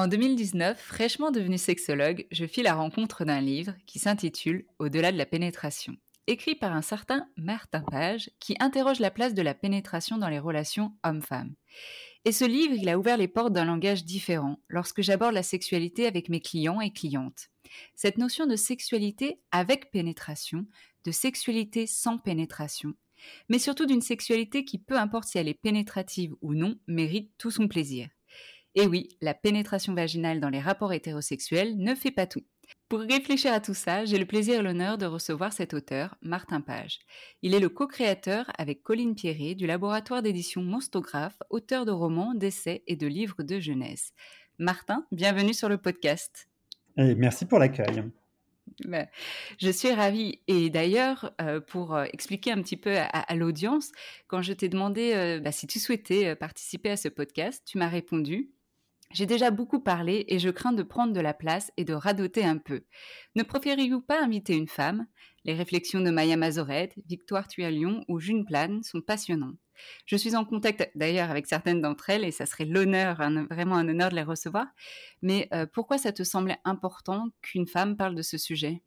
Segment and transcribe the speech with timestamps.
[0.00, 5.18] En 2019, fraîchement devenue sexologue, je fis la rencontre d'un livre qui s'intitule Au-delà de
[5.18, 5.94] la pénétration,
[6.26, 10.38] écrit par un certain Martin Page qui interroge la place de la pénétration dans les
[10.38, 11.54] relations hommes-femmes.
[12.24, 16.06] Et ce livre, il a ouvert les portes d'un langage différent lorsque j'aborde la sexualité
[16.06, 17.50] avec mes clients et clientes.
[17.94, 20.64] Cette notion de sexualité avec pénétration,
[21.04, 22.94] de sexualité sans pénétration,
[23.50, 27.50] mais surtout d'une sexualité qui, peu importe si elle est pénétrative ou non, mérite tout
[27.50, 28.08] son plaisir.
[28.76, 32.44] Et oui, la pénétration vaginale dans les rapports hétérosexuels ne fait pas tout.
[32.88, 36.60] Pour réfléchir à tout ça, j'ai le plaisir et l'honneur de recevoir cet auteur, Martin
[36.60, 37.00] Page.
[37.42, 42.84] Il est le co-créateur avec Colline Pierret du laboratoire d'édition Monstographe, auteur de romans, d'essais
[42.86, 44.12] et de livres de jeunesse.
[44.58, 46.48] Martin, bienvenue sur le podcast.
[46.96, 48.04] Et merci pour l'accueil.
[48.84, 49.08] Ben,
[49.58, 50.40] je suis ravie.
[50.46, 53.90] Et d'ailleurs, euh, pour euh, expliquer un petit peu à, à l'audience,
[54.28, 57.88] quand je t'ai demandé euh, bah, si tu souhaitais participer à ce podcast, tu m'as
[57.88, 58.50] répondu
[59.12, 62.44] j'ai déjà beaucoup parlé et je crains de prendre de la place et de radoter
[62.44, 62.82] un peu.
[63.34, 65.06] Ne préférez-vous pas inviter une femme?
[65.44, 69.56] Les réflexions de Maya Mazorette, Victoire Lyon ou June Plane sont passionnantes.
[70.06, 73.16] Je suis en contact d'ailleurs avec certaines d'entre elles et ça serait l'honneur,
[73.50, 74.66] vraiment un honneur de les recevoir.
[75.22, 78.82] Mais euh, pourquoi ça te semblait important qu'une femme parle de ce sujet?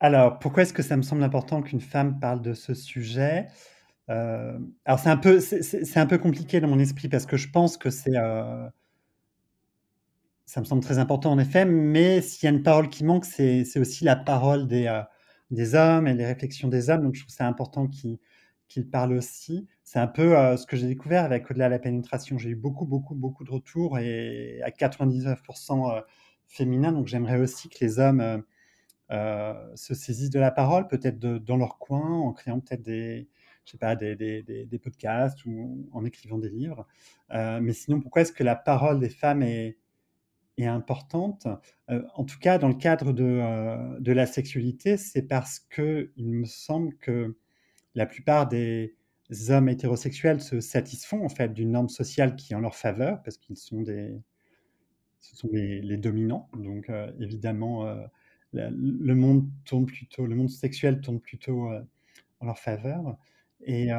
[0.00, 3.48] Alors, pourquoi est-ce que ça me semble important qu'une femme parle de ce sujet?
[4.10, 7.26] Euh, Alors, c'est un peu, c'est- c'est c'est un peu compliqué dans mon esprit parce
[7.26, 8.68] que je pense que c'est, euh,
[10.50, 13.24] ça me semble très important en effet, mais s'il y a une parole qui manque,
[13.24, 15.02] c'est c'est aussi la parole des, euh,
[15.52, 17.02] des hommes et les réflexions des hommes.
[17.02, 17.86] Donc, je trouve ça important
[18.68, 19.68] qu'ils parlent aussi.
[19.84, 22.36] C'est un peu euh, ce que j'ai découvert avec Au-delà de la pénétration.
[22.38, 26.00] J'ai eu beaucoup, beaucoup, beaucoup de retours et à 99% euh,
[26.48, 26.90] féminins.
[26.92, 28.42] Donc, j'aimerais aussi que les hommes
[29.12, 33.28] euh, se saisissent de la parole, peut-être dans leur coin, en créant peut-être des,
[33.66, 36.86] je sais pas, des, des- podcasts ou en écrivant des livres.
[37.30, 39.78] Mais sinon, pourquoi est-ce que la parole des femmes est,
[40.62, 41.46] est importante
[41.90, 46.12] Euh, En tout cas, dans le cadre de, euh, de la sexualité, c'est parce que
[46.16, 47.36] il me semble que
[47.94, 48.96] la plupart des
[49.48, 53.38] hommes hétérosexuels se satisfont en fait d'une norme sociale qui est en leur faveur, parce
[53.38, 54.20] qu'ils sont des,
[55.20, 56.48] ce sont les, dominants.
[56.54, 57.84] Donc, euh, évidemment,
[58.52, 61.68] le monde tourne plutôt, le monde sexuel tourne plutôt
[62.40, 63.16] en leur faveur.
[63.62, 63.90] Et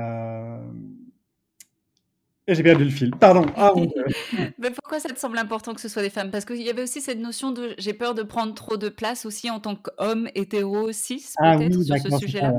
[2.47, 3.11] j'ai perdu le fil.
[3.11, 3.45] Pardon.
[3.55, 3.71] Ah,
[4.59, 6.31] Mais pourquoi ça te semble important que ce soit des femmes?
[6.31, 9.25] Parce qu'il y avait aussi cette notion de j'ai peur de prendre trop de place
[9.25, 12.53] aussi en tant qu'homme hétéro cis, Ah peut-être, oui, sur ce sujet-là.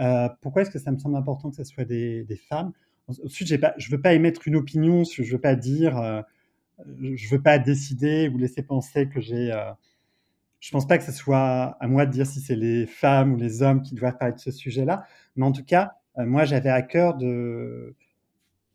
[0.00, 2.72] Heu, pourquoi est-ce que ça me semble important que ça soit des des femmes?
[3.08, 6.22] Ensu ensuite, pas je veux pas émettre une opinion, je je veux pas dire, heu,
[7.14, 9.58] je veux pas décider ou laisser penser que j'ai, heu
[10.60, 13.36] je pense pas que ce soit à moi de dire si c'est les femmes ou
[13.36, 15.04] les hommes qui doivent parler de ce sujet-là.
[15.36, 17.94] Mais en tout cas, heu, moi, j'avais à cœur de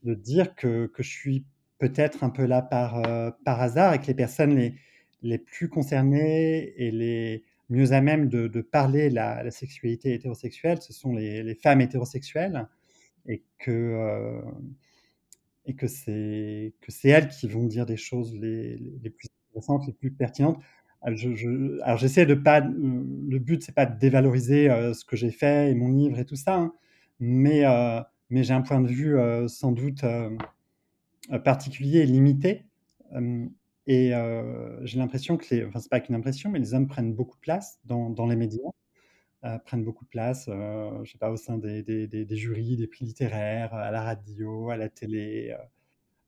[0.07, 1.45] de dire que que je suis
[1.79, 4.75] peut-être un peu là par, heu, par hasard et que les personnes les
[5.23, 10.81] les plus concernées et les mieux à même de de parler la la sexualité hétérosexuelle,
[10.81, 12.67] ce sont les les femmes hétérosexuelles
[13.27, 14.41] et que,
[15.65, 16.73] et que c'est
[17.03, 20.59] elles qui vont dire des choses les les plus intéressantes, les plus pertinentes.
[21.07, 25.71] Je alors j'essaie de pas, le but c'est pas de dévaloriser, ce que j'ai fait
[25.71, 26.73] et mon livre et tout ça, hein,
[27.19, 27.63] mais
[28.29, 30.37] mais j'ai un point de vue, heu, sans doute, hem,
[31.33, 32.65] heu, particulier et limité,
[33.87, 34.11] et
[34.83, 37.41] j'ai l'impression que les enfin c'est pas qu'une impression, mais les hommes prennent beaucoup de
[37.41, 38.69] place dans les médias,
[39.65, 43.05] prennent beaucoup de place, heu, je sais pas, au sein des des jurys, des prix
[43.05, 45.55] littéraires, à la radio, à la télé,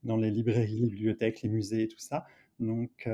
[0.04, 2.26] dans les librairies, les bibliothèques, les musées tout ça.
[2.60, 3.10] Donc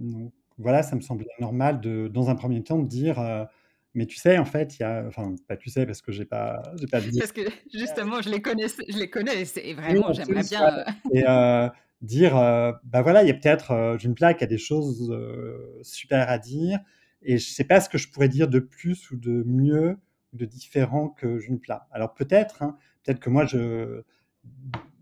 [0.00, 3.18] donc voilà, ça me semblait normal de dans un 1er temps de dire,
[3.94, 6.24] «Mais tu sais, en fait, il y a» enfin, pas tu sais parce que j'ai
[6.24, 7.42] pas j'ai pas de Parce que
[7.74, 11.24] justement, je les connaisse je les connais et Oui, vraiment en j'aimerais bien, heu et
[11.26, 11.70] heu,
[12.02, 15.78] dire, heu: «Bah, voilà, il y a peut-être, heu, June Plaq a des choses, heu,
[15.82, 16.78] super à dire
[17.22, 19.98] et je sais pas ce que je pourrais dire de plus ou de mieux,
[20.32, 21.82] de différent que June Plaq».
[21.90, 24.02] Alors peut-être, hein, peut-être que moi je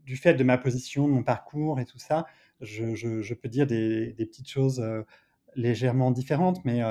[0.04, 2.26] du fait de ma position, de mon parcours et tout ça,
[2.60, 4.82] je je je peux dire des des petites choses,
[5.56, 6.82] légèrement différentes, mais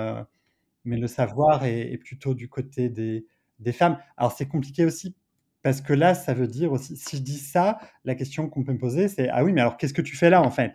[0.88, 3.98] mais le savoir est plutôt du côté des femmes.
[4.18, 5.16] Alors c'est compliqué aussi
[5.64, 8.74] parce que là, ça veut dire aussi si je dis ça, la question qu'on peut
[8.74, 10.74] me poser, c'est: «Ah oui, mais alors qu'est-ce que tu fais là, en fait?»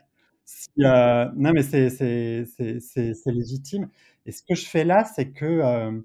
[0.81, 0.85] heu
[1.37, 1.91] non, mais c'est
[3.27, 3.89] légitime
[4.27, 6.05] et ce que je fais là, c'est que, hem,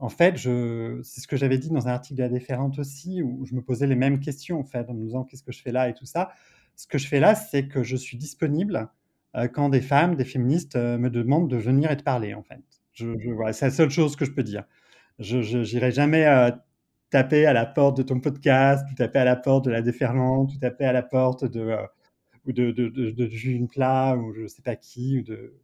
[0.00, 3.44] en fait, c'est ce que j'avais dit dans un article de La Déferlante aussi, où
[3.46, 5.72] je me posais les mêmes questions, en fait, en me disant: «Qu'est-ce que je fais
[5.72, 6.30] là?» et tout ça.
[6.76, 8.88] Ce que je fais là, c'est que je suis disponible,
[9.36, 12.77] heu, quand des femmes, des féministes, me demandent de venir et de parler, en fait.
[13.52, 14.64] C'est la seule chose que je peux dire.
[15.18, 16.52] Je j'irai jamais, heu,
[17.10, 20.52] taper à la porte de ton podcast ou taper à la porte de La Déferlante
[20.54, 21.78] ou taper à la porte de, heu,
[22.46, 25.54] ou de de de de Plaq ou je sais pas qui ou de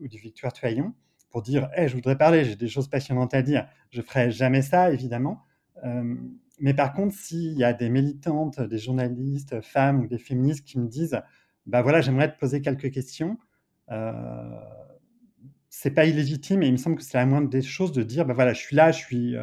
[0.00, 0.94] ou de Victoire Tuaillon
[1.30, 3.66] pour dire: «Hey, je voudrais parler, j'ai des choses passionnantes à dire».
[3.92, 5.42] Je ferai jamais ça évidemment,
[5.84, 10.64] hem, mais par contre, s'il y a des militantes, des journalistes, femmes ou des féministes
[10.66, 11.20] qui me disent:
[11.66, 13.38] «Bah, voilà, j'aimerais te poser quelques questions»,
[13.92, 14.12] heu,
[15.70, 18.26] c'est pas illégitime et il me semble que c'est la moindre des choses de dire:
[18.26, 19.40] «Bah, voilà, je suis là, je suis, heu,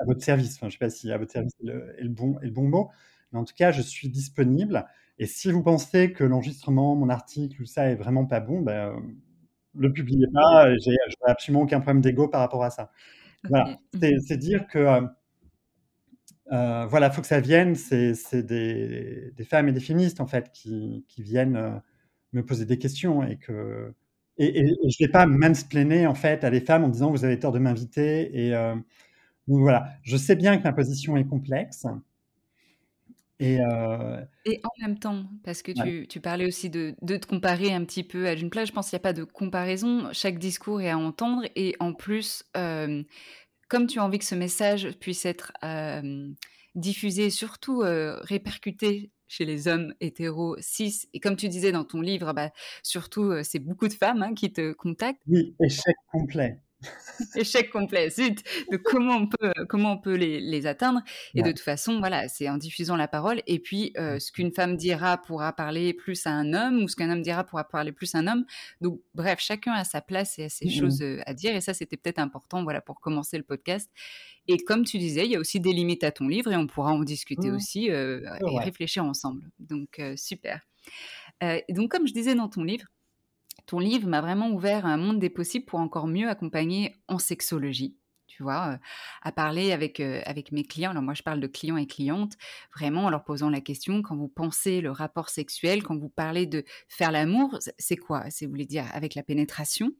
[0.00, 0.56] à votre service».
[0.56, 2.52] Enfin, je sais pas si «à votre service» est le est le bon est le
[2.52, 2.90] bon mot,
[3.32, 4.84] mais en tout cas, je suis disponible
[5.20, 8.88] et si vous pensez que l'enregistrement, mon article ou ça est vraiment pas bon, bah,
[8.96, 8.96] heu,
[9.76, 10.96] le publiez pas j'ai
[11.26, 12.90] absolument aucun problème d'ego par rapport à ça.
[13.50, 13.70] Voilà,
[14.28, 15.10] c'est dire que, hem
[16.52, 18.14] heu, voilà, faut que ça vienne, c'est
[18.46, 21.82] des des femmes et des féministes, en fait, qui qui viennent,
[22.32, 23.94] me poser des questions et que
[24.38, 27.24] et et et je vais pas mansplainer, en fait, à des femmes en disant: «Vous
[27.24, 28.52] avez tort de m'inviter» et
[29.48, 29.94] donc voilà.
[30.04, 31.86] Je sais bien que ma position est complexe
[33.40, 33.58] et
[34.44, 35.92] Et en même temps, parce que Ouais.
[35.92, 38.72] tu tu parlais aussi de de te comparer un petit peu à June Plaq, je
[38.72, 40.08] pense qu'il y a pas de comparaison.
[40.12, 44.90] Chaque discours est à entendre et en plus, comme tu as envie que ce message
[45.00, 45.52] puisse être,
[46.76, 52.00] diffusé, surtout, heu, répercuté chez les hommes hétéros cis et comme tu disais dans ton
[52.00, 52.50] livre, bah,
[52.82, 55.22] surtout, heu, c'est beaucoup de femmes, hein, qui te contactent.
[55.26, 56.58] Oui, échec complet.
[57.34, 58.42] Échec complet, zut!
[58.70, 61.02] Donc comment on peut, heu, comment on peut les les atteindre?
[61.36, 64.52] Et de toute façon, voilà, c'est en diffusant la parole et puis, heu, ce qu'une
[64.52, 67.92] femme dira pourra parler plus à un homme ou ce qu'un homme dira pourra parler
[67.92, 68.44] plus à un homme.
[68.80, 71.60] Donc bref, chacun a sa place et a ses Mmh choses, heu, à dire et
[71.60, 73.90] ça, c'était peut-être important, voilà, pour commencer le podcast
[74.48, 76.66] et comme tu disais, il y a aussi des limites à ton livre et on
[76.66, 77.52] pourra en discuter Mmh.
[77.52, 79.50] aussi, et réfléchir ensemble.
[79.60, 80.62] Donc super.
[81.70, 82.86] Donc comme je disais dans ton livre,
[83.68, 87.98] ton livre m'a vraiment ouvert un monde des possibles pour encore mieux accompagner en sexologie,
[88.28, 88.74] tu vois?
[88.76, 88.78] Heu,
[89.22, 90.90] à parler avec, heu, avec mes clients.
[90.92, 92.34] Alors moi, je parle de clients et clientes,
[92.76, 96.46] vraiment en leur posant la question: «Quand vous pensez le rapport sexuel, quand vous parlez
[96.46, 99.92] de faire l'amour, c'est quoi?» c'est vous voulez dire avec la pénétration?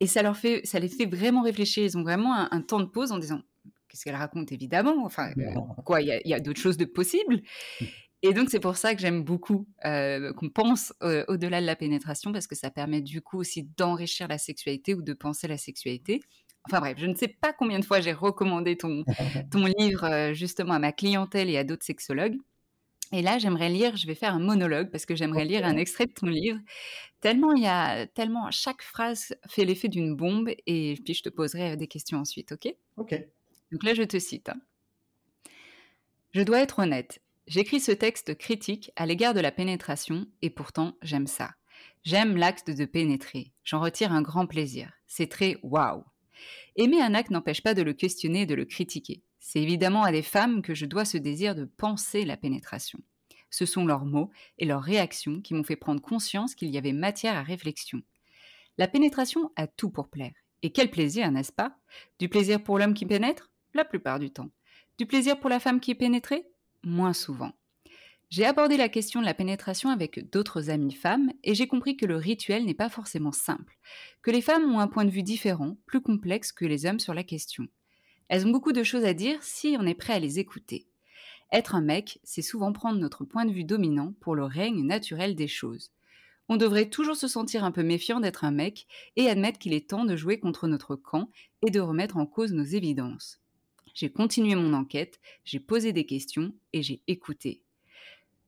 [0.00, 1.84] Et ça leur fait ça les fait vraiment réfléchir.
[1.84, 3.42] Ils ont vraiment un un temps de pause en disant:
[3.88, 5.32] «Qu'est-ce qu'elle raconte?» évidemment, enfin,
[5.84, 7.42] quoi, il y a il y a d'autres choses de possibles?
[8.22, 11.76] Et donc c'est pour ça que j'aime beaucoup, heu, qu'on pense, heu, au-delà de la
[11.76, 15.56] pénétration parce que ça permet du coup aussi d'enrichir la sexualité ou de penser la
[15.58, 16.20] sexualité.
[16.68, 19.06] Enfin bref, je ne sais pas combien de fois j'ai recommandé ton
[19.50, 22.36] ton livre, heu, justement à ma clientèle et à d'autres sexologues
[23.12, 26.06] Et là, j'aimerais lire je vais faire un monologue parce que j'aimerais lire un extrait
[26.06, 26.60] de ton livre,
[27.20, 31.30] tellement il y a tellement chaque phrase fait l'effet d'une bombe et puis je te
[31.30, 32.74] poserai, des questions ensuite, OK?
[32.96, 33.30] OK.
[33.72, 34.60] Donc là, je te cite, hein.
[36.32, 40.96] Je dois être honnête, j'écris ce texte critique à l'égard de la pénétration et pourtant
[41.02, 41.50] j'aime ça.
[42.04, 44.92] J'aime l'acte de pénétrer, j'en retire un grand plaisir.
[45.08, 46.04] C'est très waouh.
[46.76, 49.24] Aimer un acte n'empêche pas de le questionner et de le critiquer.
[49.40, 53.00] C'est évidemment à des femmes que je dois ce désir de penser la pénétration.
[53.50, 56.92] Ce sont leurs mots et leurs réactions qui m'ont fait prendre conscience qu'il y avait
[56.92, 58.00] matière à réflexion.
[58.78, 60.34] La pénétration a tout pour plaire.
[60.62, 61.76] Et quel plaisir, n'est-ce pas?
[62.20, 63.50] Du plaisir pour l'homme qui pénètre?
[63.74, 64.50] La plupart du temps.
[64.98, 66.46] Du plaisir pour la femme qui est pénétrée?
[66.82, 67.52] Moins souvent.
[68.30, 72.06] J'ai abordé la question de la pénétration avec d'autres amies femmes et j'ai compris que
[72.06, 73.76] le rituel n'est pas forcément simple,
[74.22, 77.12] que les femmes ont un point de vue différent, plus complexe que les hommes sur
[77.12, 77.66] la question.
[78.28, 80.86] Elles ont beaucoup de choses à dire si on est prêt à les écouter.
[81.52, 85.34] Être un mec, c'est souvent prendre notre point de vue dominant pour le règne naturel
[85.34, 85.90] des choses.
[86.48, 89.90] On devrait toujours se sentir un peu méfiant d'être un mec et admettre qu'il est
[89.90, 91.30] temps de jouer contre notre camp
[91.66, 93.39] et de remettre en cause nos évidences.
[94.00, 97.60] J'ai continué mon enquête, j'ai posé des questions et j'ai écouté.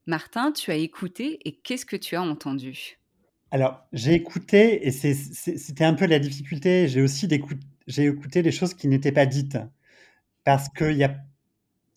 [0.07, 2.99] Martin, tu as écouté et qu'est-ce que tu as entendu?
[3.51, 6.89] Alors, j'ai écouté et c'était un peu la difficulté.
[6.89, 7.29] J'ai aussi
[7.87, 9.59] j'ai écouté des choses qui n'étaient pas dites.
[10.43, 11.19] Parce qu'il y a.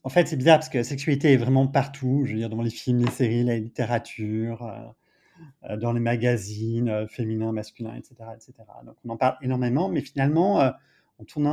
[0.04, 2.24] En fait, c'est bizarre parce que la sexualité est vraiment partout.
[2.26, 6.90] Je veux dire, dans les films, les séries, la littérature, euh, euh, dans les magazines
[6.90, 8.54] euh, féminins, masculins, etc., etc.
[8.86, 10.74] Donc, on en parle énormément, mais finalement,
[11.20, 11.48] on, tourne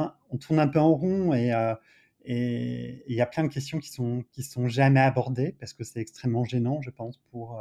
[0.58, 1.52] un, peu en rond et
[2.24, 6.00] et il y a plein de questions qui sont, sont jamais abordées parce que c'est
[6.00, 7.60] extrêmement gênant, je pense, pour,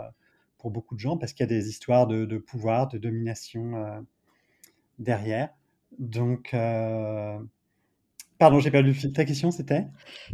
[0.60, 4.06] pour beaucoup de gens, parce qu'il y a des histoires de, pouvoir, de domination
[5.00, 5.50] derrière.
[6.00, 7.38] Donc, euh...
[8.38, 9.86] pardon, j'ai perdu ta question, c'était?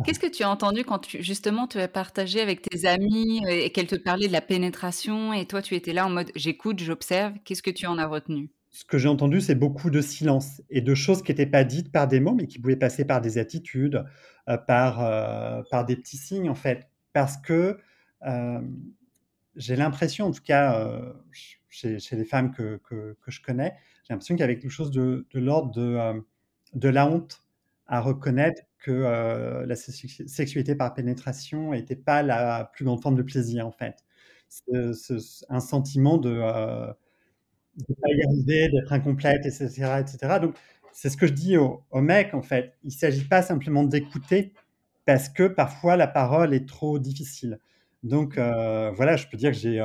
[0.05, 3.49] Qu'est-ce que tu as entendu quand tu, justement tu as partagé avec tes amis euh,
[3.49, 6.79] et qu'elles te parlaient de la pénétration et toi tu étais là en mode j'écoute,
[6.79, 8.49] j'observe, qu'est-ce que tu en as retenu?
[8.69, 11.91] Ce que j'ai entendu, c'est beaucoup de silence et de choses qui n'étaient pas dites
[11.91, 14.05] par des mots, mais qui pouvaient passer par des attitudes,
[14.49, 16.87] euh, par, euh, par des petits signes en fait.
[17.13, 17.79] Parce que
[18.25, 18.61] euh,
[19.55, 20.91] j'ai l'impression, en tout cas
[21.69, 24.69] chez, chez, les femmes que, que, que je connais, j'ai l'impression qu'il y avait quelque
[24.71, 26.23] chose de, de l'ordre de,
[26.73, 27.43] de la honte
[27.87, 33.65] à reconnaître que la sexualité par pénétration n'était pas la plus grande forme de plaisir,
[33.65, 34.03] en fait.
[34.49, 36.39] Ce, un sentiment de
[37.79, 40.01] euh, pas y arriver, d'être incomplète, etc.
[40.01, 40.39] etc.
[40.41, 40.55] Donc,
[40.93, 42.73] c'est ce que je dis aux, aux mecs, en fait.
[42.83, 44.53] Il ne s'agit pas simplement d'écouter,
[45.05, 47.59] parce que parfois la parole est trop difficile.
[48.03, 49.79] Donc, voilà, je peux dire que j'ai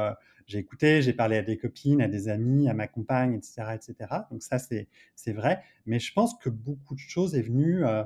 [0.47, 3.75] j'ai écouté, j'ai parlé à des copines, à des amis, à ma compagne, etc.
[3.75, 4.11] etc.
[4.31, 5.63] Donc ça, c'est vrai.
[5.87, 8.05] Mais je pense que beaucoup de choses est venues euh,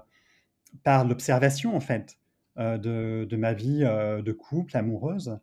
[0.85, 2.19] par l'observation, en fait,
[2.59, 5.39] euh, de, de, ma vie euh, de couple, amoureuse,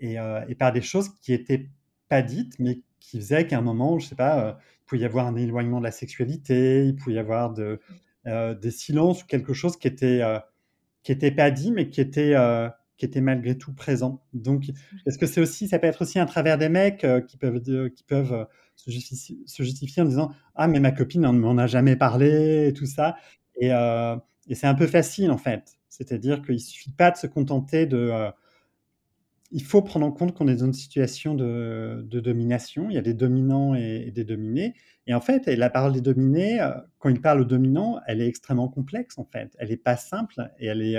[0.00, 0.16] et,
[0.48, 1.68] et, par des choses qui n'étaient
[2.08, 5.04] pas dites, mais qui faisaient qu'à un moment, je ne sais pas, il pouvait y
[5.04, 7.80] avoir un éloignement de la sexualité, il pouvait y avoir de,
[8.26, 10.22] des silences ou quelque chose qui était,
[11.02, 12.34] qui était pas dit, mais qui était
[12.96, 14.22] qui était malgré tout présent.
[14.32, 14.70] Donc,
[15.06, 17.60] est-ce que c'est aussi, ça peut être aussi un travers des mecs euh, qui peuvent,
[17.60, 18.44] qui peuvent euh,
[18.76, 18.90] se,
[19.62, 23.16] justifier, en disant ah mais ma copine on m'en a jamais parlé et tout ça.
[23.60, 24.16] Et, euh,
[24.48, 25.78] et c'est un peu facile en fait.
[25.88, 28.30] C'est-à-dire qu'il suffit pas de se contenter de.
[29.54, 32.90] Il faut prendre en compte qu'on est dans une situation de, de, domination.
[32.90, 34.74] Il y a des dominants et, des dominés.
[35.06, 36.58] Et en fait, la parole des dominés,
[36.98, 39.54] quand il parle aux dominants, elle est extrêmement complexe en fait.
[39.60, 40.96] Elle n'est pas simple et elle est.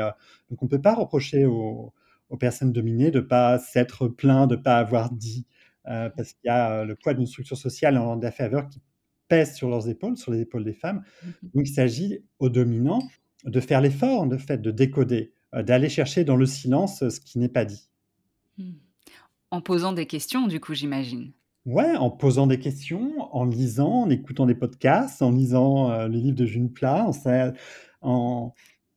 [0.50, 1.94] donc on ne peut pas reprocher aux,
[2.30, 5.46] aux personnes dominées de ne pas s'être plaint, de ne pas avoir dit,
[5.84, 8.80] parce qu'il y a le poids d'une structure sociale en la faveur qui
[9.28, 11.04] pèse sur leurs épaules, sur les épaules des femmes.
[11.24, 13.04] Mmh donc il s'agit aux dominants
[13.44, 17.50] de faire l'effort, de fait, de décoder, d'aller chercher dans le silence ce qui n'est
[17.50, 17.90] pas dit.
[19.52, 21.32] En posant des questions, du coup, j'imagine.
[21.66, 26.18] Ouais, en posant des questions, en lisant, en écoutant des podcasts, en lisant euh, le
[26.18, 27.10] livre de June Plat,
[28.02, 28.54] en,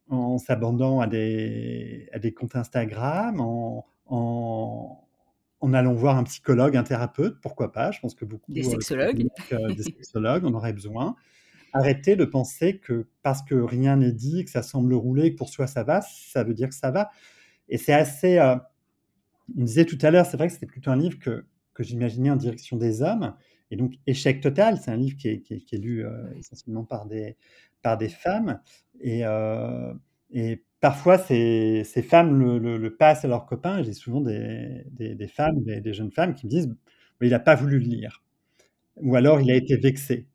[0.08, 6.82] en, s'abandonnant à des, à des comptes Instagram, en, en, allant voir un psychologue, un
[6.82, 7.90] thérapeute, pourquoi pas.
[7.90, 11.16] Je pense que beaucoup des euh, sexologues, euh, des sexologues, on aurait besoin.
[11.72, 15.48] Arrêter de penser que parce que rien n'est dit, que ça semble rouler, que pour
[15.48, 17.10] soi ça va, ça veut dire que ça va.
[17.70, 18.38] Et c'est assez.
[19.56, 22.30] On disait tout à l'heure, c'est vrai que c'était plutôt un livre que que j'imaginais
[22.30, 23.34] en direction des hommes.
[23.70, 27.06] Et donc, Échec total, c'est un livre qui est, qui est, lu euh, essentiellement par
[27.06, 27.36] des,
[27.82, 28.60] par des femmes.
[29.00, 29.94] Et, euh,
[30.32, 33.82] et parfois, ces, ces femmes le, le, passent à leurs copains.
[33.84, 36.74] J'ai souvent des, des, des femmes, des, jeunes femmes qui me disent
[37.20, 38.24] il n'a pas voulu le lire.
[38.96, 40.26] Ou alors, il a été vexé.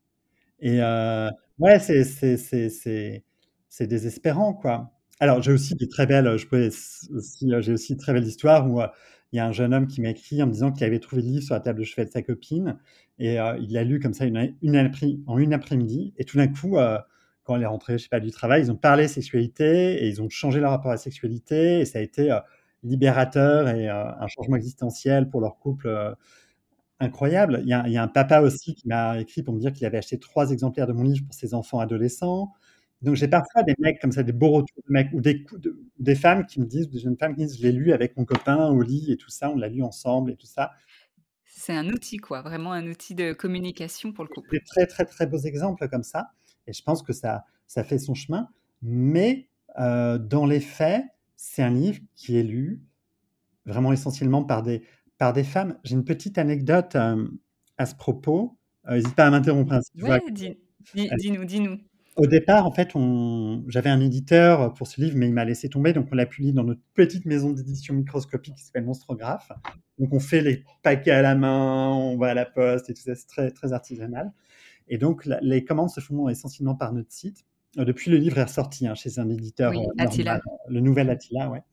[0.62, 1.29] Et euh,
[1.60, 3.24] ouais, c'est
[3.88, 4.93] désespérant, quoi.
[5.20, 8.82] Alors, j'ai aussi des très belles, aussi, j'ai aussi de très belles histoires où
[9.32, 11.22] il y a un jeune homme qui m'a écrit en me disant qu'il avait trouvé
[11.22, 12.77] le livre sur la table de chevet de sa copine
[13.20, 14.91] et il l'a lu comme ça une, une
[15.27, 16.13] en une après-midi.
[16.17, 16.77] Et tout d'un coup,
[17.43, 20.22] quand elle est rentrée, je sais pas, du travail, ils ont parlé sexualité et ils
[20.22, 22.38] ont changé leur rapport à la sexualité et ça a été
[22.84, 26.15] libérateur et un changement existentiel pour leur couple
[27.03, 27.60] incroyable.
[27.63, 30.20] Il y, a, un papa aussi qui m'a écrit pour me dire qu'il avait acheté
[30.20, 32.51] trois exemplaires de mon livre pour ses enfants adolescents.
[33.03, 35.45] Donc j'ai parfois des mecs comme ça, des beaux retours de mecs ou des,
[36.00, 38.15] des femmes qui me disent, des jeunes femmes qui me disent, je l'ai lu avec
[38.17, 40.72] mon copain au lit et tout ça, on l'a lu ensemble et tout ça.
[41.45, 44.50] C'est un outil, quoi, vraiment un outil de communication pour le couple.
[44.51, 46.31] Des très très très beaux exemples comme ça,
[46.65, 48.50] et je pense que ça, ça fait son chemin.
[48.81, 51.03] Mais euh, dans les faits,
[51.36, 52.81] c'est un livre qui est lu
[53.65, 54.83] vraiment essentiellement par des,
[55.17, 55.77] par des femmes.
[55.83, 57.27] J'ai une petite anecdote euh,
[57.77, 58.57] à ce propos.
[58.88, 59.74] Euh, n'hésite pas à m'interrompre.
[59.74, 60.57] Hein, dis,
[61.17, 61.79] dis-nous, dis-nous.
[62.15, 63.63] Au départ, en fait, on...
[63.67, 66.53] j'avais un éditeur pour ce livre, mais il m'a laissé tomber, donc on l'a publié
[66.53, 69.51] dans notre petite maison d'édition microscopique qui s'appelle Monstrographe.
[69.98, 73.01] Donc on fait les paquets à la main, on va à la poste et tout
[73.01, 74.32] ça, c'est très, très artisanal.
[74.88, 77.46] Et donc les commandes se font essentiellement par notre site.
[77.77, 80.39] Euh, depuis, le livre est ressorti hein, chez un éditeur oui, euh, Attila.
[80.67, 81.63] le nouvel Attila, ouais.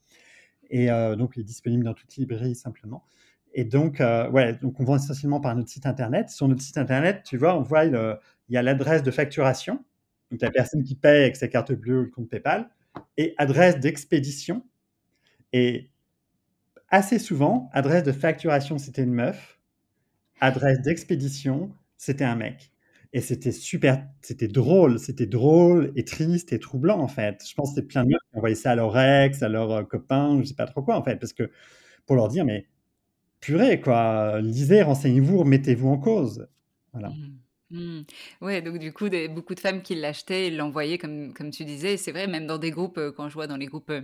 [0.71, 3.05] Et euh, donc il est disponible dans toute librairie simplement.
[3.53, 6.31] Et donc, ouais, donc on vend essentiellement par notre site internet.
[6.31, 8.19] Sur notre site internet, tu vois, on voit il
[8.49, 9.85] y a l'adresse de facturation
[10.31, 12.71] donc la personne qui paye avec sa carte bleue ou le compte PayPal,
[13.17, 14.65] et adresse d'expédition.
[15.53, 15.91] Et
[16.89, 19.61] assez souvent, adresse de facturation, c'était une meuf,
[20.41, 22.73] adresse d'expédition, c'était un mec.
[23.13, 27.45] Et c'était super, c'était drôle, c'était drôle et triste et troublant en fait.
[27.47, 29.73] Je pense que c'est plein de meufs qui envoyaient ça à leur ex, à leurs
[29.73, 31.51] euh, copains, je sais pas trop quoi en fait, parce que
[32.07, 32.69] pour leur dire, mais
[33.41, 36.49] purée quoi, lisez, renseignez-vous, mettez-vous en cause.
[36.93, 37.11] Voilà.
[37.11, 37.39] Mmh.
[37.71, 38.01] Mmh.
[38.41, 41.65] Ouais, donc du coup, des, beaucoup de femmes qui l'achetaient et l'envoyaient, comme, comme tu
[41.65, 41.97] disais.
[41.97, 44.03] C'est vrai, même dans des groupes, euh, quand je vois dans les groupes euh,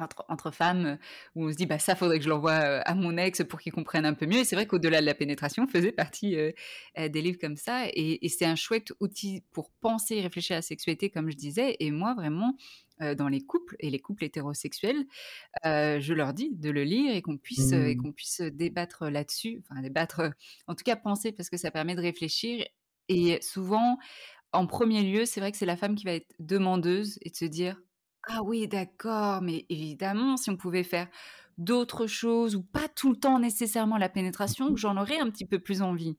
[0.00, 0.96] entre, entre femmes, euh,
[1.36, 3.72] où on se dit, bah ça, faudrait que je l'envoie à mon ex pour qu'il
[3.72, 4.38] comprenne un peu mieux.
[4.38, 6.36] Et c'est vrai qu'au-delà de la pénétration, faisait partie
[6.96, 7.84] des livres comme ça.
[7.94, 11.76] Et, c'est un chouette outil pour penser et réfléchir à la sexualité, comme je disais.
[11.78, 12.56] Et moi, vraiment,
[13.16, 15.06] dans les couples et les couples hétérosexuels,
[15.64, 18.02] je leur dis de le lire et qu'on puisse et mmh.
[18.02, 20.22] qu'on puisse débattre là-dessus, enfin débattre,
[20.66, 22.66] en tout cas penser parce que ça permet de réfléchir
[23.08, 23.98] et souvent,
[24.52, 27.36] en premier lieu, c'est vrai que c'est la femme qui va être demandeuse et de
[27.36, 27.80] se dire
[28.28, 31.06] ah oui, d'accord, mais évidemment, si on pouvait faire
[31.58, 35.58] d'autres choses ou pas tout le temps nécessairement la pénétration, j'en aurais un petit peu
[35.58, 36.18] plus envie.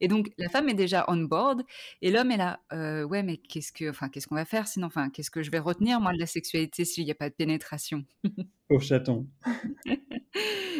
[0.00, 1.62] Et donc la femme est déjà on board
[2.00, 2.60] et l'homme est là.
[2.70, 4.86] ouais, mais qu'est-ce que, enfin, qu'est-ce qu'on va faire sinon?
[4.86, 7.34] Enfin, qu'est-ce que je vais retenir moi de la sexualité s'il n'y a pas de
[7.34, 8.04] pénétration?
[8.70, 9.26] Au chaton.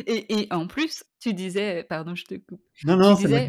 [0.07, 2.63] et, et, en plus, tu disais, pardon, je te coupe.
[2.85, 3.41] Non, non, c'est moi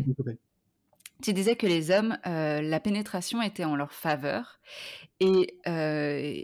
[1.22, 4.60] tu disais que les hommes, euh, la pénétration était en leur faveur.
[5.20, 6.44] Et, euh,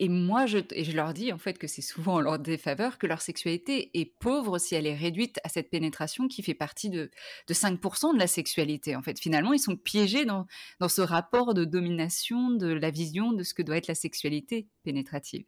[0.00, 2.98] et moi, je, et je leur dis en fait que c'est souvent en leur défaveur,
[2.98, 6.90] que leur sexualité est pauvre si elle est réduite à cette pénétration qui fait partie
[6.90, 7.10] de,
[7.46, 8.96] de 5% de la sexualité.
[8.96, 10.46] En fait, finalement, ils sont piégés dans,
[10.80, 14.68] dans ce rapport de domination de la vision de ce que doit être la sexualité
[14.82, 15.44] pénétrative.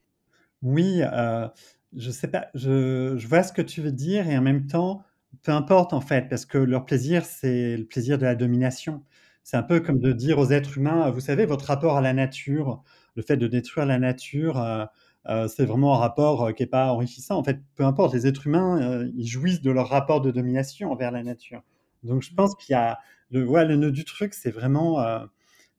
[0.63, 1.49] Oui, euh,
[1.95, 5.05] je sais pas, je, je vois ce que tu veux dire et en même temps,
[5.43, 9.03] peu importe en fait, parce que leur plaisir, c'est le plaisir de la domination.
[9.43, 12.13] C'est un peu comme de dire aux êtres humains, vous savez, votre rapport à la
[12.13, 12.83] nature,
[13.15, 14.85] le fait de détruire la nature, euh,
[15.29, 17.37] euh, c'est vraiment un rapport euh, qui n'est pas enrichissant.
[17.39, 21.11] En fait, peu importe, les êtres humains, ils jouissent de leur rapport de domination envers
[21.13, 21.63] la nature.
[22.03, 22.99] Donc je pense qu'il y a
[23.31, 25.05] le, ouais, le nœud du truc, c'est vraiment,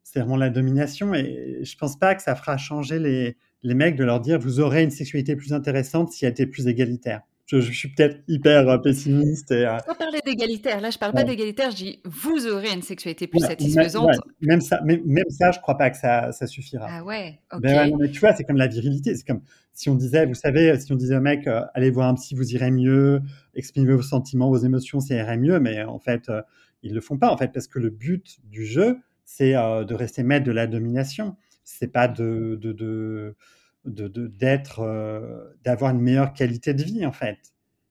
[0.04, 1.13] c'est vraiment la domination.
[1.13, 4.60] Et je pense pas que ça fera changer les, les mecs de leur dire, vous
[4.60, 8.78] aurez une sexualité plus intéressante si elle était plus égalitaire je, suis peut-être hyper euh,
[8.78, 9.52] pessimiste.
[9.52, 9.78] Et, euh...
[9.98, 10.82] parler d'égalitaire.
[10.82, 11.72] Là, je parle pas d'égalitaire.
[11.72, 14.20] Je dis, vous aurez une sexualité plus satisfaisante.
[14.42, 16.88] Même, ça, même, même, ça, je crois pas que ça, ça suffira.
[16.90, 17.40] Ah ouais.
[17.54, 17.62] Ok.
[17.62, 19.16] Ben mais tu vois, c'est comme la virilité.
[19.16, 19.42] C'est comme
[19.74, 22.36] si on disait, vous savez, si on disait au mec, euh, allez voir un psy,
[22.36, 23.22] vous irez mieux.
[23.56, 25.60] Exprimez vos sentiments, vos émotions, ça irait mieux.
[25.62, 26.42] Mais en fait, euh,
[26.84, 27.32] ils le font pas.
[27.32, 31.36] En fait, parce que le but du jeu, c'est de rester maître de la domination.
[31.64, 33.36] C'est pas de, de, de
[33.88, 37.39] d'être euh, d'avoir une meilleure qualité de vie en fait.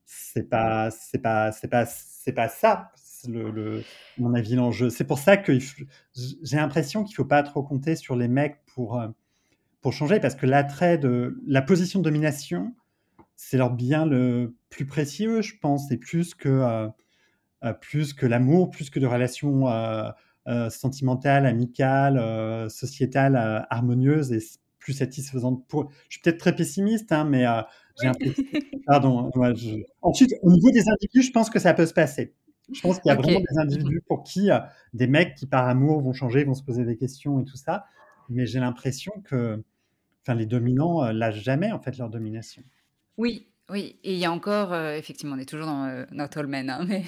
[0.05, 2.93] C'est pas c'est pas c'est pas c'est pas ça
[3.29, 3.83] le, le,
[4.19, 4.91] mon avis l'enjeu.
[4.91, 9.01] C'est pour ça que j'ai l'impression qu'il faut pas trop compter sur les mecs pour
[9.01, 9.09] euh,
[9.81, 12.75] pour changer parce que l'attrait de la position de domination
[13.37, 18.71] c'est leur bien le plus précieux je pense et plus que euh, plus que l'amour
[18.71, 19.67] plus que de relations
[20.71, 24.41] sentimentales amicales sociétales harmonieuses et
[24.87, 25.91] plus satisfaisante pour.
[26.09, 27.61] Je suis peut-être très pessimiste, hein, mais euh,
[28.01, 28.31] j'ai un peu.
[28.87, 29.33] Pardon.
[30.01, 32.35] Ensuite, au niveau des individus, je pense que ça peut se passer.
[32.73, 34.61] Je pense qu'il y a vraiment des individus pour qui euh,
[34.95, 37.87] des mecs qui par amour vont changer, vont se poser des questions et tout ça.
[38.29, 39.61] Mais j'ai l'impression que
[40.23, 42.63] enfin, les dominants euh, lâchent jamais en fait leur domination.
[43.17, 46.29] Oui, oui, et il y a encore, euh, effectivement, on est toujours dans euh, Not
[46.37, 47.03] All Men, hein, mais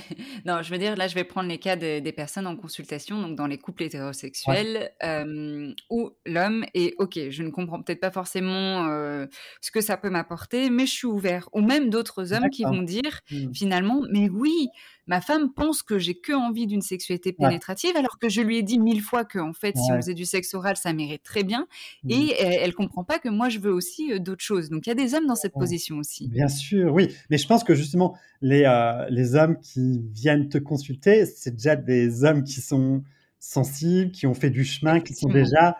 [0.44, 3.22] non, je veux dire, là, je vais prendre les cas des, des personnes en consultation,
[3.22, 8.10] donc dans les couples hétérosexuels, euh, où l'homme est, ok, je ne comprends peut-être pas
[8.10, 9.26] forcément euh,
[9.60, 11.48] ce que ça peut m'apporter, mais je suis ouvert.
[11.52, 13.54] Ou même d'autres hommes qui vont dire, Mmh.
[13.54, 14.68] finalement, mais oui,
[15.08, 17.48] ma femme pense que j'ai que envie d'une sexualité Ouais.
[17.48, 20.14] pénétrative, alors que je lui ai dit mille fois que, en fait, si on faisait
[20.14, 21.66] du sexe oral, ça m'irait très bien,
[22.04, 22.10] Mmh.
[22.12, 24.70] et elle, elle comprend pas que moi, je veux aussi euh, d'autres choses.
[24.70, 25.60] Donc, il y a des hommes dans cette Ouais.
[25.60, 26.30] position aussi.
[26.30, 27.08] Bien sûr, oui.
[27.30, 31.76] Mais je pense que justement, les, euh, les hommes qui viennent te consulter, c'est déjà
[31.76, 33.04] des hommes qui sont
[33.38, 35.76] sensibles, qui ont fait du chemin, qui sont déjà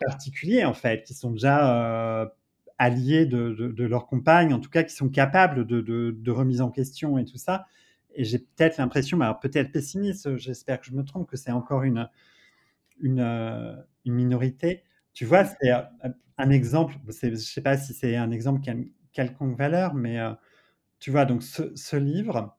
[0.00, 2.26] particuliers, en fait, qui sont déjà euh,
[2.78, 6.30] alliés de, de, de leur compagne, en tout cas, qui sont capables de, de, de
[6.30, 7.66] remise en question et tout ça.
[8.18, 11.84] Et j'ai peut-être l'impression, alors peut-être pessimiste, j'espère que je me trompe, que c'est encore
[11.84, 12.10] une,
[13.00, 14.84] une, euh, une minorité.
[15.14, 15.82] Tu vois, c'est euh,
[16.38, 19.94] un exemple, je ne sais pas si c'est un exemple qui a une quelconque valeur,
[19.94, 20.32] mais euh,
[21.00, 22.56] tu vois, donc ce, ce livre,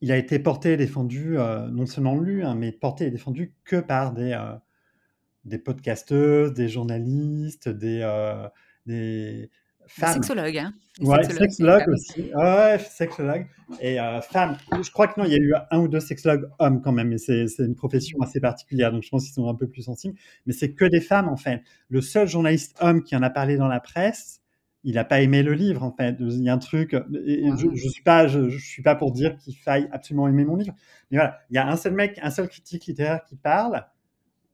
[0.00, 3.54] il a été porté et défendu, euh, non seulement lu, hein, mais porté et défendu
[3.64, 4.56] que par des, euh,
[5.44, 8.00] des podcasteuses, des journalistes, des,
[8.86, 9.50] des
[9.86, 10.72] Sexologues, hein.
[11.00, 12.30] Ouais, sexologue aussi.
[12.34, 13.46] Ouais, sexologue.
[13.80, 14.56] Et euh, femme.
[14.82, 17.08] Je crois que non, il y a eu un ou deux sexologues hommes quand même,
[17.08, 20.16] mais c'est une profession assez particulière, donc je pense qu'ils sont un peu plus sensibles.
[20.46, 21.62] Mais c'est que des femmes en fait.
[21.88, 24.40] Le seul journaliste homme qui en a parlé dans la presse,
[24.84, 26.16] il n'a pas aimé le livre en fait.
[26.20, 26.94] Il y a un truc.
[27.26, 30.44] Et je, je suis pas, je, je suis pas pour dire qu'il faille absolument aimer
[30.44, 30.74] mon livre.
[31.10, 33.84] Mais voilà, il y a un seul mec, un seul critique littéraire qui parle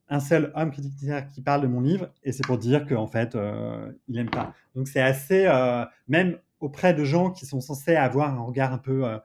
[0.09, 3.07] un seul homme critique littéraire qui parle de mon livre, et c'est pour dire qu'en
[3.07, 4.53] fait, euh, il aime pas.
[4.75, 8.77] Donc c'est assez, euh, même auprès de gens qui sont censés avoir un regard un
[8.77, 9.17] peu, euh,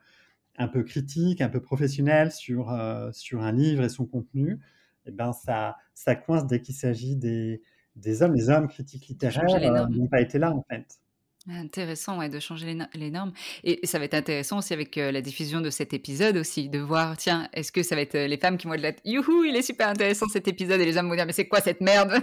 [0.58, 2.76] un peu critique, un peu professionnel sur,
[3.12, 4.58] sur un livre et son contenu,
[5.06, 7.62] et ben ça, ça coince dès qu'il s'agit des,
[7.96, 8.34] des hommes.
[8.34, 10.98] Les hommes critiques littéraires n'ont pas été là en fait.
[11.48, 13.32] Intéressant, ouais, de changer les normes.
[13.64, 16.78] Et ça va être intéressant aussi avec euh, la diffusion de cet épisode aussi, de
[16.78, 19.42] voir, tiens, est-ce que ça va être euh, les femmes qui vont être là, youhou,
[19.44, 21.80] il est super intéressant cet épisode, et les hommes vont dire, mais c'est quoi cette
[21.80, 22.22] merde?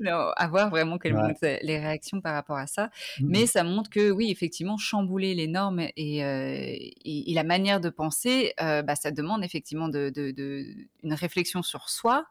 [0.00, 2.90] Non, à voir vraiment quelles vont être les réactions par rapport à ça.
[3.20, 3.28] Mhm.
[3.30, 7.80] Mais ça montre que oui, effectivement, chambouler les normes et, euh, et, et la manière
[7.80, 10.64] de penser, euh, bah, ça demande effectivement de, de- de-
[11.02, 12.26] une réflexion sur soi,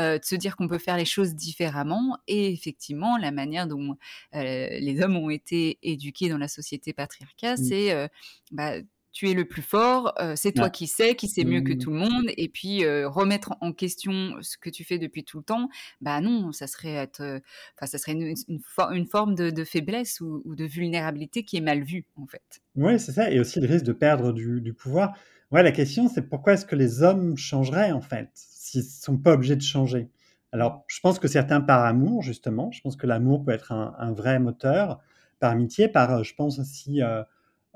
[0.00, 3.96] euh, de se dire qu'on peut faire les choses différemment et effectivement la manière dont
[4.32, 7.64] les hommes ont été éduqués dans la société patriarcale, Mm.
[7.64, 8.10] c'est
[8.50, 8.72] bah,
[9.12, 10.70] tu es le plus fort, euh, c'est toi Ouais.
[10.70, 11.78] qui sais, qui sait mieux que Mm.
[11.78, 15.38] tout le monde, et puis euh, remettre en question ce que tu fais depuis tout
[15.38, 15.68] le temps,
[16.00, 17.40] bah non, ça serait être, euh,
[17.76, 21.44] enfin ça serait une, une for- une forme de, de faiblesse ou, ou de vulnérabilité
[21.44, 22.60] qui est mal vue en fait.
[22.76, 23.30] Oui, c'est ça.
[23.30, 25.16] Et aussi le risque de perdre du, du pouvoir.
[25.50, 29.18] Ouais, la question, c'est pourquoi est-ce que les hommes changeraient, en fait, s'ils ne sont
[29.18, 30.10] pas obligés de changer?
[30.52, 32.70] Alors, je pense que certains par amour, justement.
[32.70, 35.00] Je pense que l'amour peut être un, un vrai moteur,
[35.40, 37.00] par amitié, par, je pense aussi,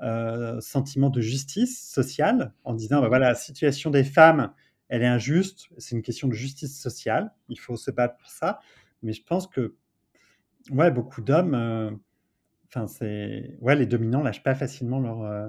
[0.03, 4.53] euh, euh, sentiment de justice sociale, en disant, bah, voilà, la situation des femmes,
[4.89, 8.59] elle est injuste, c'est une question de justice sociale, il faut se battre pour ça.
[9.01, 9.75] Mais je pense que,
[10.71, 11.91] ouais, beaucoup d'hommes, euh,
[12.73, 15.47] Enfin, c'est ouais, les dominants lâchent pas facilement leur euh,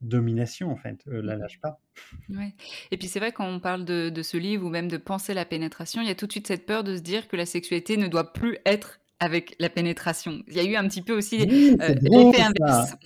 [0.00, 1.80] domination en fait, eux la lâchent pas.
[2.28, 2.54] Ouais.
[2.90, 5.34] Et puis c'est vrai quand on parle de, de ce livre ou même de penser
[5.34, 7.46] la pénétration, il y a tout de suite cette peur de se dire que la
[7.46, 10.42] sexualité ne doit plus être avec la pénétration.
[10.48, 12.96] Il y a eu un petit peu aussi Oui, euh, l'effet inverse.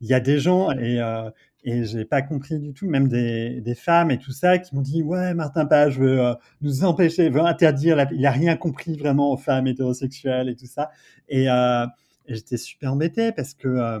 [0.00, 1.30] Il y a des gens et euh,
[1.64, 4.80] et j'ai pas compris du tout, même des, des femmes et tout ça, qui m'ont
[4.80, 8.06] dit ouais Martin Page veut euh, nous empêcher, veut interdire, la...
[8.12, 10.90] il a rien compris vraiment aux femmes hétérosexuelles et tout ça.
[11.28, 11.84] Et, euh,
[12.26, 14.00] et j'étais super embêté parce que euh,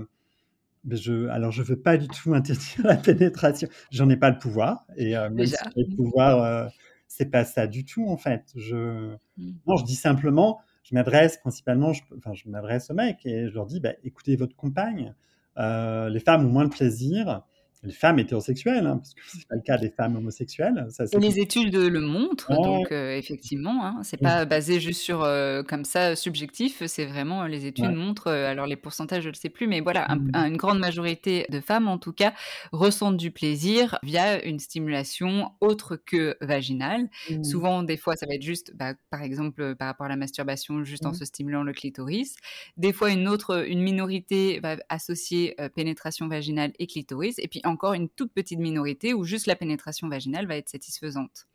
[0.84, 3.68] mais je, alors je veux pas du tout interdire la pénétration.
[3.90, 6.70] J'en ai pas le pouvoir et même si le pouvoir,
[7.08, 8.44] c'est pas ça du tout en fait.
[8.54, 9.52] Je Mm.
[9.66, 13.66] non, je dis simplement, je m'adresse principalement, enfin je m'adresse aux mecs et je leur
[13.66, 15.14] dis, bah, écoutez votre compagne.
[15.58, 17.42] Euh, les femmes ont moins de plaisir.
[17.84, 20.86] Les femmes hétérosexuelles, hein, parce que c'est pas le cas des femmes homosexuelles.
[20.90, 22.56] Ça, les études le montrent, Ouais.
[22.56, 27.44] donc euh, effectivement, hein, c'est pas basé juste sur euh, comme ça subjectif, c'est vraiment
[27.46, 27.92] les études Ouais.
[27.94, 28.26] montrent.
[28.28, 30.30] euh, alors les pourcentages, je ne sais plus, mais voilà, un- Mm.
[30.34, 32.34] un- une grande majorité de femmes, en tout cas,
[32.72, 37.08] ressentent du plaisir via une stimulation autre que vaginale.
[37.30, 37.44] Mm.
[37.44, 40.82] Souvent, des fois, ça va être juste, bah, par exemple, par rapport à la masturbation,
[40.84, 41.14] juste en Mm.
[41.14, 42.34] se stimulant le clitoris.
[42.76, 47.38] Des fois, une autre, une minorité va associer pénétration vaginale et clitoris.
[47.38, 51.46] Et puis encore une toute petite minorité où juste la pénétration vaginale va être satisfaisante.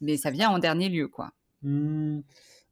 [0.00, 1.32] Mais ça vient en dernier lieu, quoi.
[1.62, 2.20] Hmm,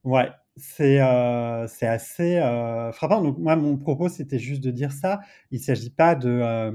[0.05, 3.23] ouais, c'est euh, assez euh, frappant.
[3.23, 5.21] Donc moi, mon propos, c'était juste de dire ça.
[5.51, 6.73] Il ne s'agit pas de, euh,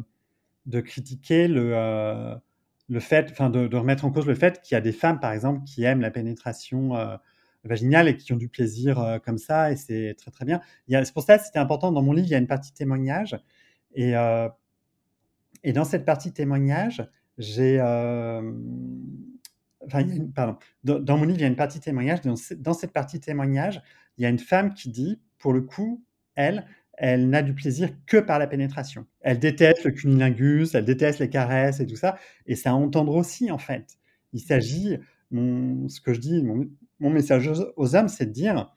[0.66, 2.36] de critiquer le, euh,
[2.90, 5.20] le fait, enfin de, de remettre en cause le fait qu'il y a des femmes,
[5.20, 6.92] par exemple, qui aiment la pénétration
[7.64, 10.62] vaginale et qui ont du plaisir comme ça, et c'est très très bien.
[10.90, 11.92] C'est pour ça que c'était important.
[11.92, 13.38] Dans mon livre, il y a une partie témoignage,
[13.94, 14.14] et,
[15.64, 17.80] et dans cette partie témoignage, j'ai
[20.36, 22.22] pardon, dans, mon livre, il y a une partie témoignage.
[22.22, 23.82] Dans, cette partie témoignage,
[24.18, 26.04] il y a une femme qui dit, pour le coup,
[26.36, 29.06] elle, elle n'a du plaisir que par la pénétration.
[29.22, 32.18] Elle déteste le cunilingus, elle déteste les caresses et tout ça.
[32.46, 33.98] Et c'est à entendre aussi, en fait.
[34.34, 34.98] Il s'agit,
[35.32, 38.76] ce que je dis, mon, message aux, hommes, c'est de dire,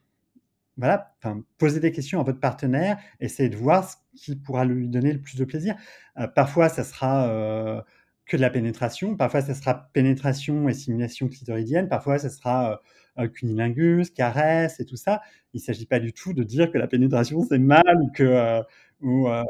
[0.76, 1.14] voilà,
[1.58, 5.20] poser des questions à votre partenaire, essayez de voir ce qui pourra lui donner le
[5.20, 5.76] plus de plaisir.
[6.18, 7.80] Euh, parfois, ça sera euh,
[8.26, 9.16] que de la pénétration.
[9.16, 11.88] Parfois, ça sera pénétration et simulation clitoridienne.
[11.88, 12.80] Parfois, ça sera
[13.18, 15.20] euh, cunilingus, caresse et tout ça.
[15.54, 18.22] Il ne s'agit pas du tout de dire que la pénétration, c'est mal ou que,
[18.22, 18.62] euh,
[19.02, 19.42] ou, euh,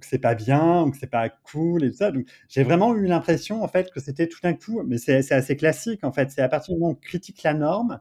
[0.00, 2.12] que c'est pas bien ou que c'est pas cool et tout ça.
[2.48, 6.04] J'ai vraiment eu l'impression, en fait, que c'était tout d'un coup, mais c'est assez classique,
[6.04, 6.30] en fait.
[6.30, 8.00] C'est à partir du moment où on critique la norme,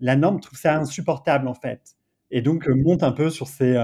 [0.00, 1.96] la norme trouve ça insupportable, en fait.
[2.30, 3.74] Et donc, monte un peu sur ses,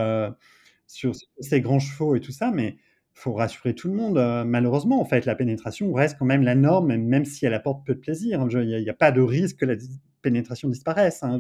[0.87, 2.51] sur, sur ses grands chevaux et tout ça.
[2.51, 2.77] Mais
[3.15, 4.19] faut rassurer tout le monde.
[4.19, 7.87] Euh, malheureusement, en fait, la pénétration reste quand même la norme, même si elle apporte
[7.87, 8.47] peu de plaisir.
[8.51, 9.77] Il n'y a, pas de risque que la
[10.21, 11.23] pénétration disparaisse.
[11.23, 11.39] Hein,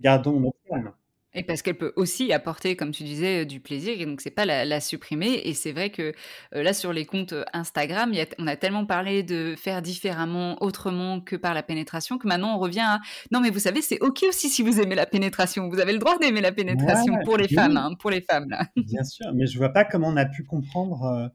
[0.00, 0.92] gardons notre calme.
[1.34, 4.46] Et parce qu'elle peut aussi apporter, comme tu disais, du plaisir, et donc c'est pas
[4.46, 5.42] la, supprimer.
[5.44, 6.14] Et c'est vrai que
[6.52, 11.52] là, sur les comptes Instagram, on a tellement parlé de faire différemment, autrement que par
[11.52, 14.62] la pénétration, que maintenant on revient à non, mais vous savez, c'est ok aussi si
[14.62, 15.68] vous aimez la pénétration.
[15.68, 18.66] Vous avez le droit d'aimer la pénétration pour les femmes, hein, pour les femmes là.
[18.76, 21.30] Bien sûr, mais je vois pas comment on a pu comprendre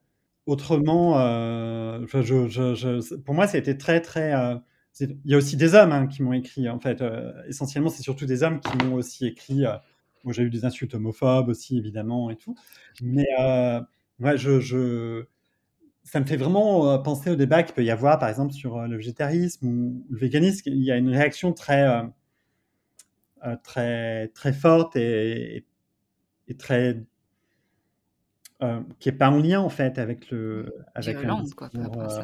[0.47, 1.19] autrement.
[2.07, 4.33] Je, pour moi, ça a été très très
[4.99, 7.01] il y a aussi des hommes hein, qui m'ont écrit, en fait.
[7.01, 9.65] Euh, essentiellement, c'est surtout des hommes qui m'ont aussi écrit.
[9.65, 9.75] Euh,
[10.23, 12.55] moi, j'ai eu des insultes homophobes aussi, évidemment, et tout.
[13.01, 13.81] Mais euh,
[14.19, 15.25] ouais, je, je,
[16.03, 18.95] ça me fait vraiment penser au débat qu'il peut y avoir, par exemple, sur le
[18.97, 20.63] végétarisme ou le véganisme.
[20.67, 21.85] Il y a une réaction très,
[23.63, 25.65] très, très forte et,
[26.47, 27.03] et très
[28.99, 31.69] qui est pas en lien en fait avec le avec violente, quoi,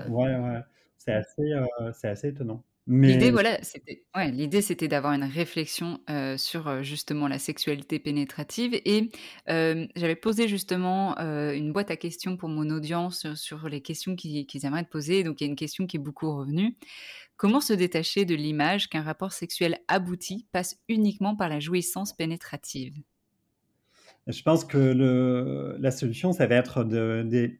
[0.07, 0.61] ouais, ouais.
[0.99, 1.51] C'est assez,
[1.93, 2.63] c'est assez étonnant.
[2.87, 5.99] L'idée, voilà, c'était, ouais, l'idée, c'était d'avoir une réflexion
[6.37, 8.79] sur justement la sexualité pénétrative.
[8.85, 9.11] Et
[9.47, 14.83] j'avais posé justement une boîte à questions pour mon audience sur les questions qu'ils aimeraient
[14.83, 15.23] te poser.
[15.23, 16.75] Donc, il y a une question qui est beaucoup revenue.
[17.37, 22.95] Comment se détacher de l'image qu'un rapport sexuel abouti passe uniquement par la jouissance pénétrative?
[24.27, 27.59] Je pense que le, la solution, ça va être de, des,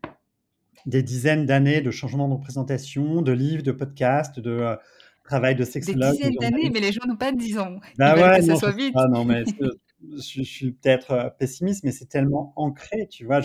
[0.86, 4.76] des dizaines d'années de changements de représentation, de livres, de podcasts, de euh,
[5.24, 6.12] travail de sexologue.
[6.12, 7.80] Des dizaines d'années, mais les gens n'ont pas 10 ans.
[7.98, 8.94] Bah ouais, non, soit vite.
[8.96, 9.44] Ah, non, mais
[10.02, 13.42] je, suis peut-être euh, pessimiste, mais c'est tellement ancré, tu vois.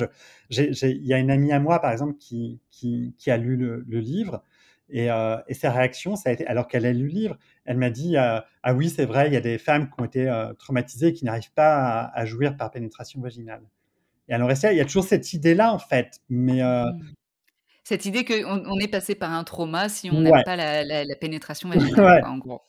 [0.50, 4.42] Il y a une amie à moi, par exemple, qui, qui, a lu le, livre.
[4.90, 7.78] Et, euh, et, sa réaction, ça a été, alors qu'elle a lu le livre, elle
[7.78, 8.44] m'a dit Ah
[8.74, 11.52] oui, c'est vrai, il y a des femmes qui ont été traumatisées et qui n'arrivent
[11.52, 13.62] pas à, jouir par pénétration vaginale.
[14.28, 16.20] Et alors, il y a toujours cette idée-là, en fait.
[16.30, 16.98] Mais, mmh.
[17.84, 21.68] Cette idée qu'on on est passé par un trauma si on n'aime pas la, pénétration
[21.70, 22.62] vaginale, en gros.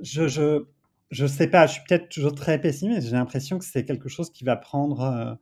[0.00, 0.64] Je, je,
[1.10, 3.08] je sais pas, je suis peut-être toujours très pessimiste.
[3.08, 5.34] J'ai l'impression que c'est quelque chose qui va prendre, euh,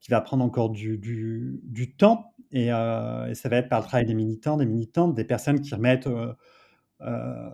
[0.00, 2.32] qui va prendre encore du, du, du temps.
[2.52, 5.60] Et, euh, et, ça va être par le travail des militants, des militantes, des personnes
[5.60, 6.06] qui remettent.
[6.06, 7.50] Euh,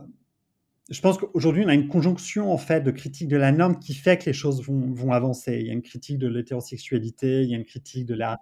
[0.91, 3.95] je pense qu'aujourd'hui, on a une conjonction en fait de critique de la norme qui
[3.95, 5.59] fait que les choses vont, vont avancer.
[5.61, 8.41] Il y a une critique de l'hétérosexualité, il y a une critique de la,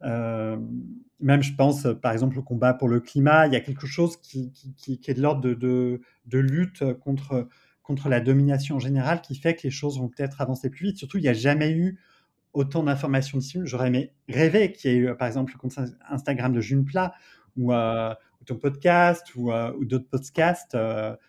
[0.00, 4.16] même, je pense, par exemple, au combat pour le climat, il y a quelque chose
[4.16, 7.48] qui, qui, qui est de l'ordre de, de, de, lutte contre,
[7.82, 10.98] contre la domination générale qui fait que les choses vont peut-être avancer plus vite.
[10.98, 11.98] Surtout, il n'y a jamais eu
[12.52, 13.60] autant d'informations dessus.
[13.64, 15.76] J'aurais aimé rêver qu'il y ait eu, par exemple, le compte
[16.08, 17.12] Instagram de June Plat
[17.56, 18.14] ou, euh,
[18.46, 20.76] ton podcast ou, euh, ou d'autres podcasts,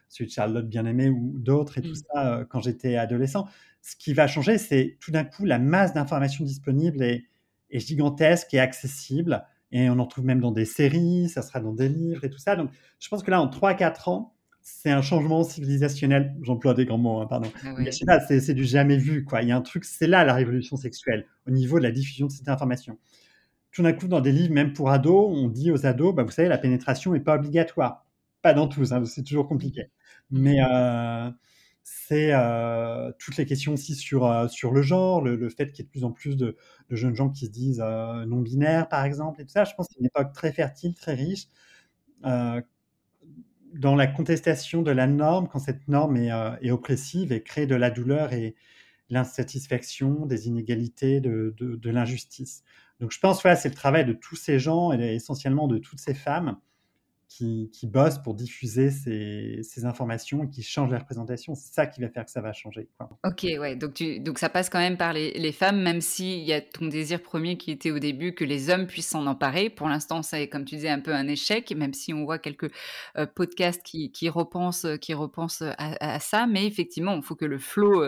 [0.07, 2.13] celui de Charlotte Bien-Aimée ou d'autres et tout mmh.
[2.13, 3.47] ça quand j'étais adolescent.
[3.81, 7.25] Ce qui va changer, c'est tout d'un coup la masse d'informations disponibles et,
[7.71, 9.45] est gigantesque et accessible.
[9.71, 12.39] Et on en trouve même dans des séries, ça sera dans des livres et tout
[12.39, 12.55] ça.
[12.55, 16.35] Donc, je pense que là, en 3-4 ans, c'est un changement civilisationnel.
[16.41, 17.49] J'emploie des grands mots, hein, pardon.
[17.63, 19.41] Ah c'est du jamais vu, quoi.
[19.41, 22.27] Il y a un truc, c'est là la révolution sexuelle, au niveau de la diffusion
[22.27, 22.97] de cette information.
[23.71, 26.31] Tout d'un coup, dans des livres, même pour ados, on dit aux ados, bah, vous
[26.31, 28.05] savez, la pénétration n'est pas obligatoire.
[28.41, 29.89] Pas dans tous, hein, c'est toujours compliqué.
[30.31, 31.29] Mais, euh,
[31.91, 35.81] c'est euh, toutes les questions aussi sur, euh, sur le genre, le, fait qu'il y
[35.81, 36.55] ait de plus en plus de,
[36.91, 39.63] jeunes gens qui se disent euh, non-binaires, par exemple, et tout ça.
[39.63, 41.47] Je pense que c'est une époque très fertile, très riche,
[42.21, 47.89] dans la contestation de la norme, quand cette norme est, oppressive et crée de la
[47.89, 48.55] douleur et
[49.09, 52.63] l'insatisfaction, des inégalités, de, de, l'injustice.
[52.99, 55.99] Donc je pense que c'est le travail de tous ces gens et essentiellement de toutes
[55.99, 56.57] ces femmes
[57.29, 61.53] qui, qui bossent pour diffuser ces, ces, informations et qui changent la représentation.
[61.53, 62.89] C'est ça qui va faire que ça va changer.
[62.97, 63.07] Quoi.
[63.23, 63.75] Ok, ouais.
[63.75, 66.59] Donc, tu, donc ça passe quand même par les, les femmes, même s'il y a
[66.59, 69.69] ton désir premier qui était au début que les hommes puissent s'en emparer.
[69.69, 72.39] Pour l'instant, ça est, comme tu disais, un peu un échec, même si on voit
[72.39, 72.71] quelques
[73.15, 76.47] euh, podcasts qui, qui, repensent, qui repensent à, à, ça.
[76.47, 78.05] Mais effectivement, il faut que le flot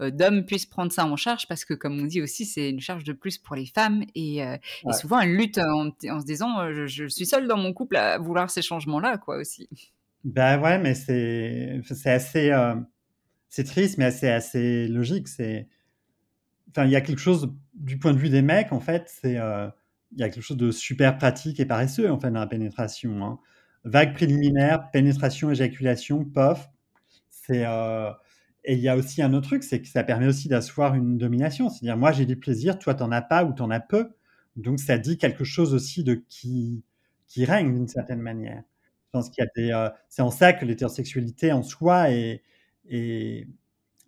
[0.00, 2.80] euh, d'hommes puisse prendre ça en charge parce que, comme on dit aussi, c'est une
[2.80, 4.02] charge de plus pour les femmes.
[4.16, 4.90] Et, euh, ouais.
[4.90, 7.96] et souvent, elles luttent en, en se disant je, je, suis seule dans mon couple
[7.96, 9.68] à vouloir ces changements-là, quoi, aussi.
[10.24, 12.50] Ben ouais, mais c'est assez.
[12.50, 12.74] Euh,
[13.50, 15.28] c'est triste, mais assez, assez logique.
[15.28, 15.68] C'est.
[16.70, 19.38] Enfin, il y a quelque chose, du point de vue des mecs, en fait, c'est.
[19.38, 19.68] Euh,
[20.12, 23.24] il y a quelque chose de super pratique et paresseux, en fait, dans la pénétration.
[23.24, 23.38] Hein.
[23.84, 26.68] Vague préliminaire, pénétration, éjaculation, pof.
[27.30, 27.64] C'est.
[27.66, 28.10] Euh,
[28.64, 31.18] et il y a aussi un autre truc, c'est que ça permet aussi d'asseoir une
[31.18, 31.68] domination.
[31.68, 34.08] C'est-à-dire, moi, j'ai du plaisir, toi, t'en as pas ou t'en as peu.
[34.56, 36.82] Donc, ça dit quelque chose aussi de qui,
[37.34, 38.62] qui règne d'une certaine manière.
[39.06, 39.72] Je pense qu'il y a des.
[39.72, 42.42] Euh, c'est en ça que l'hétérosexualité en soi est.
[42.88, 43.48] est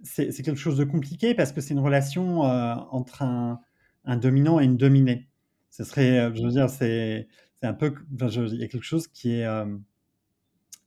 [0.04, 3.60] c'est, c'est quelque chose de compliqué parce que c'est une relation euh, entre un,
[4.04, 5.26] un, dominant et une dominée.
[5.70, 7.94] Ce serait, euh, je veux dire, c'est, c'est un peu.
[8.14, 9.46] Enfin, je, il y a quelque chose qui est.
[9.46, 9.76] Euh,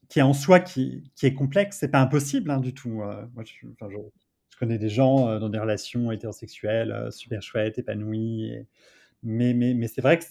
[0.07, 1.77] qui est en soi qui, qui est complexe.
[1.79, 2.89] C'est pas impossible hein, du tout.
[2.89, 3.97] moi, je, enfin, je,
[4.49, 8.45] je, connais des gens dans des relations hétérosexuelles super chouettes, épanouies.
[8.45, 8.67] Et,
[9.23, 10.23] mais, mais, mais c'est vrai que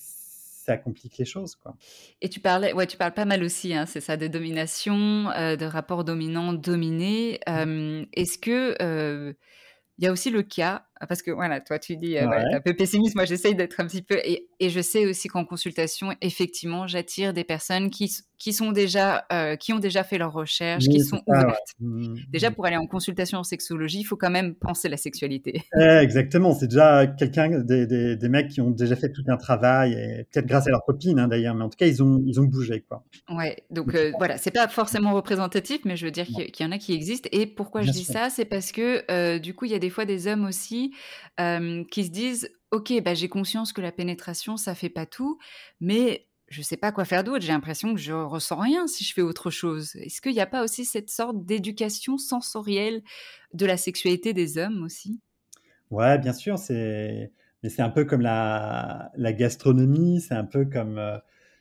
[0.68, 1.56] ça complique les choses.
[1.56, 1.74] Quoi.
[2.20, 5.56] Et tu parlais, ouais, tu parles pas mal aussi, hein, c'est ça, de domination, euh,
[5.56, 7.40] de rapport dominant-dominé.
[7.48, 9.32] Euh, Est-ce que il euh,
[9.98, 12.38] y a aussi le cas parce que voilà, toi tu dis, euh, ouais.
[12.38, 15.28] Ouais, un peu pessimiste, moi j'essaye d'être un petit peu, et, et, je sais aussi
[15.28, 20.18] qu'en consultation, effectivement, j'attire des personnes qui, qui sont déjà, euh, qui ont déjà fait
[20.18, 21.74] leurs recherches, oui, qui sont ça, ouvertes.
[21.80, 22.20] Ouais.
[22.28, 25.62] Déjà pour aller en consultation en sexologie, il faut quand même penser la sexualité.
[25.80, 29.36] Eh, exactement, c'est déjà quelqu'un, des, des, des, mecs qui ont déjà fait tout un
[29.36, 32.20] travail, et peut-être grâce à leur copine hein, d'ailleurs, mais en tout cas ils ont,
[32.26, 33.04] ils ont bougé quoi.
[33.30, 36.72] Ouais, donc euh, voilà, c'est pas forcément représentatif, mais je veux dire qu'il y en
[36.72, 37.28] a qui existent.
[37.32, 38.14] Et pourquoi Bien je dis sûr.
[38.14, 40.87] ça, c'est parce que euh, du coup il y a des fois des hommes aussi
[41.36, 45.38] qui se disent ok bah, j'ai conscience que la pénétration ça fait pas tout
[45.80, 49.12] mais je sais pas quoi faire d'autre j'ai l'impression que je ressens rien si je
[49.12, 49.94] fais autre chose.
[49.96, 53.02] Est-ce qu'il n'y a pas aussi cette sorte d'éducation sensorielle
[53.52, 55.20] de la sexualité des hommes aussi?
[55.90, 61.00] Ouais bien sûr c'est mais c'est un peu comme la, gastronomie c'est un peu comme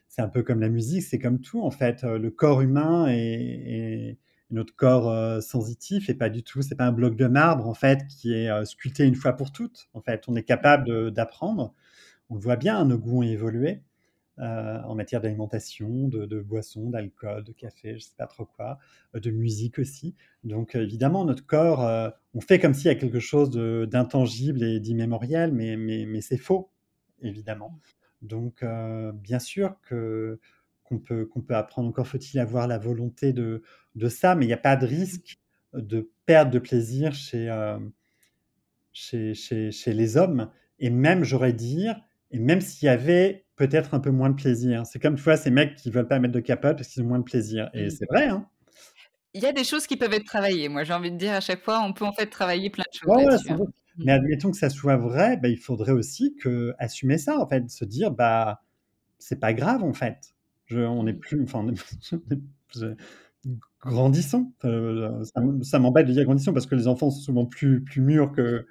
[0.07, 3.17] c'est un peu comme la musique c'est comme tout en fait le corps humain est,
[3.17, 4.17] est
[4.49, 7.73] notre corps euh, sensitif et pas du tout, c'est pas un bloc de marbre en
[7.73, 9.89] fait qui est euh, sculpté une fois pour toutes.
[9.93, 11.73] En fait, on est capable d'apprendre.
[12.29, 13.81] On le voit bien, nos goûts ont évolué
[14.39, 18.77] euh, en matière d'alimentation, de, boissons, d'alcool, de café, je sais pas trop quoi,
[19.13, 20.15] de musique aussi.
[20.43, 25.53] Donc évidemment, notre corps, on fait comme s'il y a quelque chose d'intangible et d'immémorial,
[25.53, 26.69] mais, c'est faux,
[27.21, 27.79] évidemment.
[28.21, 28.63] Donc
[29.13, 31.87] bien sûr qu'on peut, qu'on peut apprendre.
[31.87, 33.63] Encore faut-il avoir la volonté de,
[33.97, 35.37] de ça, mais il n'y a pas de risque
[35.73, 37.77] de perte de plaisir chez, euh,
[38.93, 40.49] chez, chez, chez, les hommes.
[40.79, 41.99] Et même, j'aurais dire,
[42.31, 44.85] et même s'il y avait peut-être un peu moins de plaisir.
[44.85, 47.03] C'est comme, tu vois, ces mecs qui ne veulent pas mettre de capote parce qu'ils
[47.03, 47.69] ont moins de plaisir.
[47.73, 48.47] Et c'est vrai, hein
[49.37, 50.67] il y a des choses qui peuvent être travaillées.
[50.67, 52.97] Moi, j'ai envie de dire à chaque fois, on peut en fait travailler plein de
[52.97, 53.07] choses.
[53.07, 53.59] Ouais, ouais, hein.
[53.99, 57.69] Mais admettons que ça soit vrai, bah, il faudrait aussi que assumer ça, en fait,
[57.69, 58.61] se dire, bah,
[59.19, 60.35] c'est pas grave, en fait.
[60.65, 61.65] Je, on n'est plus, enfin,
[63.81, 64.51] grandissons.
[64.65, 65.23] Euh,
[65.63, 68.65] ça, m'embête de dire grandissons parce que les enfants sont souvent plus, plus mûrs que,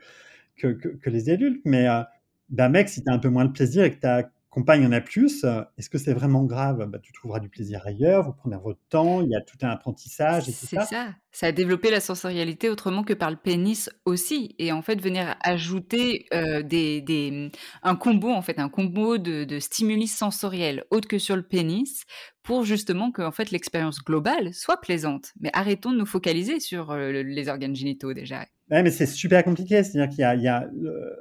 [0.57, 1.63] que, les adultes.
[1.65, 4.87] Mais euh, mec, si tu as un peu moins de plaisir et que ta compagne
[4.87, 5.45] en a plus,
[5.77, 6.89] est-ce que c'est vraiment grave?
[6.89, 9.69] Bah, Tu trouveras du plaisir ailleurs, vous prenez votre temps, il y a tout un
[9.69, 10.81] apprentissage et tout ça.
[10.87, 11.15] C'est ça.
[11.31, 14.55] Ça a développé la sensorialité autrement que par le pénis aussi.
[14.59, 17.51] Et en fait, venir ajouter euh, des, des,
[17.83, 22.05] un combo, en fait, un combo de, de stimuli sensoriels autres que sur le pénis
[22.43, 25.33] pour justement que en fait, l'expérience globale soit plaisante.
[25.39, 28.47] Mais arrêtons de nous focaliser sur euh, les organes génitaux déjà.
[28.71, 29.85] Ouais, mais c'est super compliqué.
[29.85, 31.15] C'est-à-dire qu'il y a, il y a euh,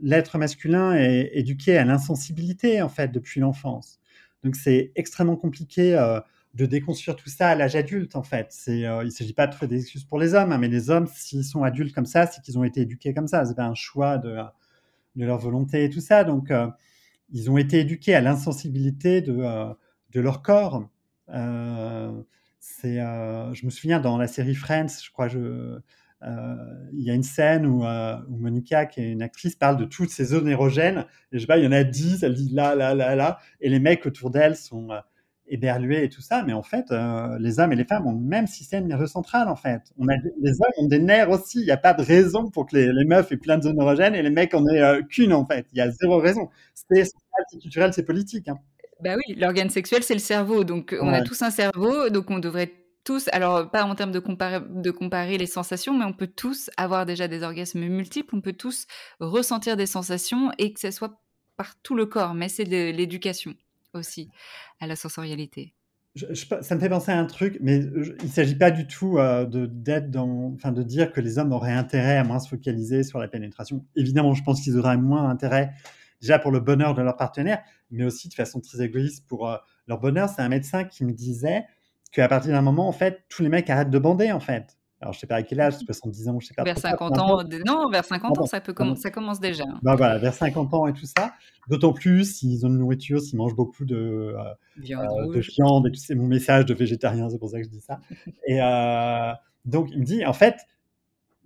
[0.00, 4.00] l'être masculin est éduqué à l'insensibilité en fait depuis l'enfance.
[4.44, 6.20] Donc c'est extrêmement compliqué euh,
[6.54, 8.54] de déconstruire tout ça à l'âge adulte en fait.
[8.68, 10.90] Euh, il ne s'agit pas de trouver des excuses pour les hommes, hein, mais les
[10.90, 13.44] hommes s'ils sont adultes comme ça, c'est qu'ils ont été éduqués comme ça.
[13.44, 14.36] C'est pas un choix de,
[15.16, 16.24] leur volonté et tout ça.
[16.24, 16.68] Donc euh,
[17.30, 19.74] ils ont été éduqués à l'insensibilité de,
[20.14, 20.88] leur corps.
[22.60, 25.28] C'est, je me souviens dans la série Friends, je crois,
[26.22, 29.84] il y a une scène où, euh, où, Monica, qui est une actrice, parle de
[29.84, 31.04] toutes ces zones érogènes.
[31.32, 33.38] Et je sais pas, il y en a dix, elle dit là, là, là, là.
[33.60, 34.98] Et les mecs autour d'elle sont euh,
[35.46, 36.42] éberlués et tout ça.
[36.42, 39.48] Mais en fait, euh, les hommes et les femmes ont le même système nerveux central,
[39.48, 39.82] en fait.
[39.98, 41.60] On a, les hommes ont des nerfs aussi.
[41.60, 43.80] Il n'y a pas de raison pour que les, les, meufs aient plein de zones
[43.80, 45.66] érogènes et les mecs en aient qu'une, en fait.
[45.72, 46.48] Il y a zéro raison.
[46.74, 48.48] C'est social, c'est culturel, c'est politique.
[48.48, 48.58] Hein.
[49.00, 50.64] Bah oui, l'organe sexuel, c'est le cerveau.
[50.64, 52.72] Donc, on a tous un cerveau, donc on devrait
[53.08, 57.26] tous, alors pas en termes de comparer, les sensations, mais on peut tous avoir déjà
[57.26, 58.86] des orgasmes multiples, on peut tous
[59.18, 61.18] ressentir des sensations et que ce soit
[61.56, 63.54] par tout le corps, mais c'est de l'éducation
[63.94, 64.28] aussi
[64.78, 65.72] à la sensorialité.
[66.60, 67.80] Ça me fait penser à un truc, mais
[68.22, 69.64] il s'agit pas du tout, heu, de
[70.00, 73.28] dans enfin, de dire que les hommes auraient intérêt à moins se focaliser sur la
[73.28, 73.86] pénétration.
[73.96, 75.72] Évidemment, je pense qu'ils auraient moins intérêt,
[76.20, 79.56] déjà pour le bonheur de leur partenaire, mais aussi de façon très égoïste pour, heu,
[79.86, 80.28] leur bonheur.
[80.28, 81.64] C'est un médecin qui me disait
[82.10, 84.78] qu'à partir d'un moment, en fait, tous les mecs arrêtent de bander, en fait.
[85.00, 87.08] Alors je sais pas à quel âge, 70 ans, je sais pas Vers trop quoi,
[87.08, 89.64] peu 50 ans, non, vers 50 ans, ça peut commence déjà.
[89.82, 91.34] Bah, voilà, vers 50 ans et tout ça.
[91.68, 94.34] D'autant plus s'ils ont une nourriture, s'ils mangent beaucoup de,
[94.76, 95.50] Viande de rouge.
[95.56, 98.00] viande et puis c'est mon message de végétarien, c'est pour ça que je dis ça
[98.46, 99.34] et heu,
[99.66, 100.56] donc il me dit: «En fait,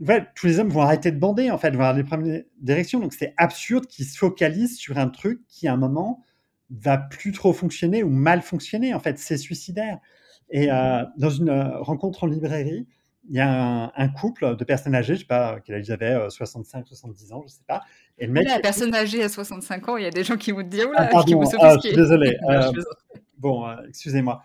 [0.01, 3.01] ouais, tous les hommes vont arrêter de bander, en fait, vont avoir des problèmes d'érection,
[3.01, 6.23] donc c'est absurde qu'ils se focalisent sur un truc qui, à un moment,
[6.71, 9.99] va plus trop fonctionner ou mal fonctionner, en fait, c'est suicidaire»
[10.53, 12.87] et heu, dans une, heu, rencontre en librairie,
[13.29, 15.93] il y a un un couple de personnes âgées, je sais pas quel âge ils
[15.93, 17.83] avaient, heu, 65-70 ans, je sais pas
[18.19, 20.53] et le mec là, personne âgée à 65 ans, il y a des gens qui
[20.53, 21.89] vont te dire: «Ouh ah là», qui vont pardon, ah, je s'offusquer.
[21.89, 22.97] suis désolé, Non, je plaisante.
[23.39, 24.43] bon, excusez-moi.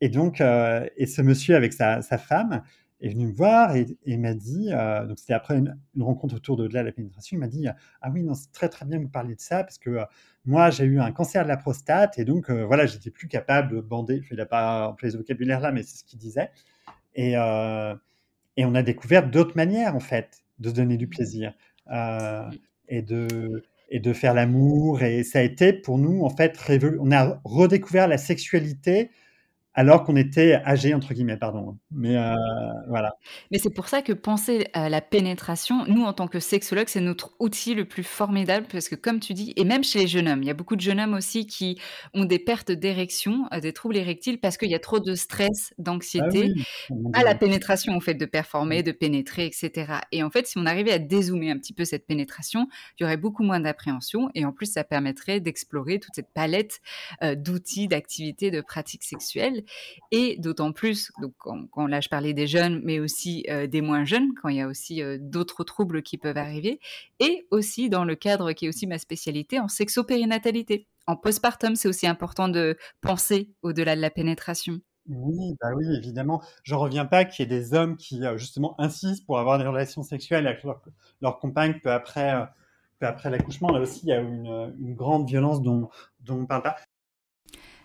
[0.00, 2.62] Et donc et ce monsieur avec sa sa femme
[3.02, 6.36] est venu me voir et et m'a dit, heu, donc c'était après une une rencontre
[6.36, 7.66] autour de de la pénétration, il m'a dit:
[8.02, 10.04] «Ah oui, non, c'est très, très bien que vous parliez de ça parce que, heu,
[10.46, 13.76] moi, j'ai eu un cancer de la prostate et donc heu, voilà, j'étais plus capable
[13.76, 14.20] de bander».
[14.20, 16.50] Enfin, il a pas employé ce vocabulaire-là, mais c'est ce qu'il disait
[17.16, 17.36] et
[18.56, 21.54] et on a découvert d'autres manières, en fait, de se donner du plaisir,
[21.92, 22.56] heu Mmh.
[22.88, 23.62] et de
[23.94, 27.40] et de faire l'amour et ça a été pour nous, en fait, révol on a
[27.44, 29.10] redécouvert la sexualité
[29.74, 32.34] alors qu'on était «âgés» entre guillemets, pardon, hein, mais heu,
[32.88, 33.12] voilà.
[33.50, 37.00] Mais c'est pour ça que penser à la pénétration, nous, en tant que sexologues, c'est
[37.00, 40.28] notre outil le plus formidable parce que comme tu dis et même chez les jeunes
[40.28, 41.78] hommes, il y a beaucoup de jeunes hommes aussi qui
[42.14, 45.74] ont des pertes d'érection, heu, des troubles érectiles parce qu'il y a trop de stress,
[46.18, 46.64] Ah d'anxiété oui,
[47.14, 50.02] à la pénétration, au fait de performer, de pénétrer et cetera.
[50.12, 52.68] Et en fait, si on arrivait à dézoomer un petit peu cette pénétration,
[52.98, 56.80] il y aurait beaucoup moins d'appréhension et en plus, ça permettrait d'explorer toute cette palette,
[57.22, 59.61] heu, d'outils, d'activités, de pratiques sexuelles
[60.10, 64.04] et d'autant plus, donc quand là, je parlais des jeunes, mais aussi, heu, des moins
[64.04, 66.80] jeunes, quand il y a aussi, heu, d'autres troubles qui peuvent arriver
[67.20, 70.88] et aussi dans le cadre qui est aussi ma spécialité, en sexo-périnatalité.
[71.06, 74.80] En postpartum, c'est aussi important de penser au-delà de la pénétration.
[75.08, 76.42] Oui, bah évidemment.
[76.62, 79.66] J'en reviens pas qu'il y ait des hommes qui, heu, justement insistent pour avoir des
[79.66, 80.62] relations sexuelles avec
[81.20, 82.32] leur compagne peu après,
[83.30, 83.72] l'accouchement.
[83.72, 85.90] Là aussi, il y a une grande violence dont
[86.20, 86.76] dont on parle pas.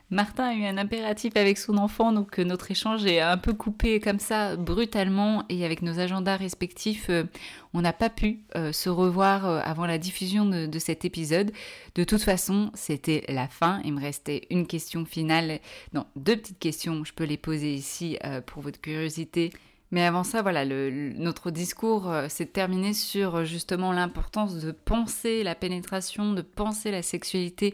[0.10, 3.53] Martin a eu un impératif avec son enfant, donc heu, notre échange est un peu
[3.53, 7.28] coupé comme ça, brutalement et avec nos agendas respectifs, heu,
[7.74, 11.51] on n'a pas pu, heu, se revoir, avant la diffusion de cet épisode.
[11.95, 13.82] De toute façon, c'était la fin.
[13.84, 15.60] Il me restait une question finale
[15.91, 19.51] non, 2 petites questions, je peux les poser ici, pour votre curiosité.
[19.91, 26.34] Mais avant ça, voilà, notre discours, s'est terminé sur, justement l'importance de penser la pénétration,
[26.34, 27.74] de penser la sexualité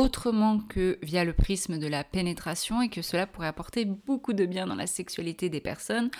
[0.00, 4.46] autrement que via le prisme de la pénétration et que cela pourrait apporter beaucoup de
[4.46, 6.10] bien dans la sexualité des personnes,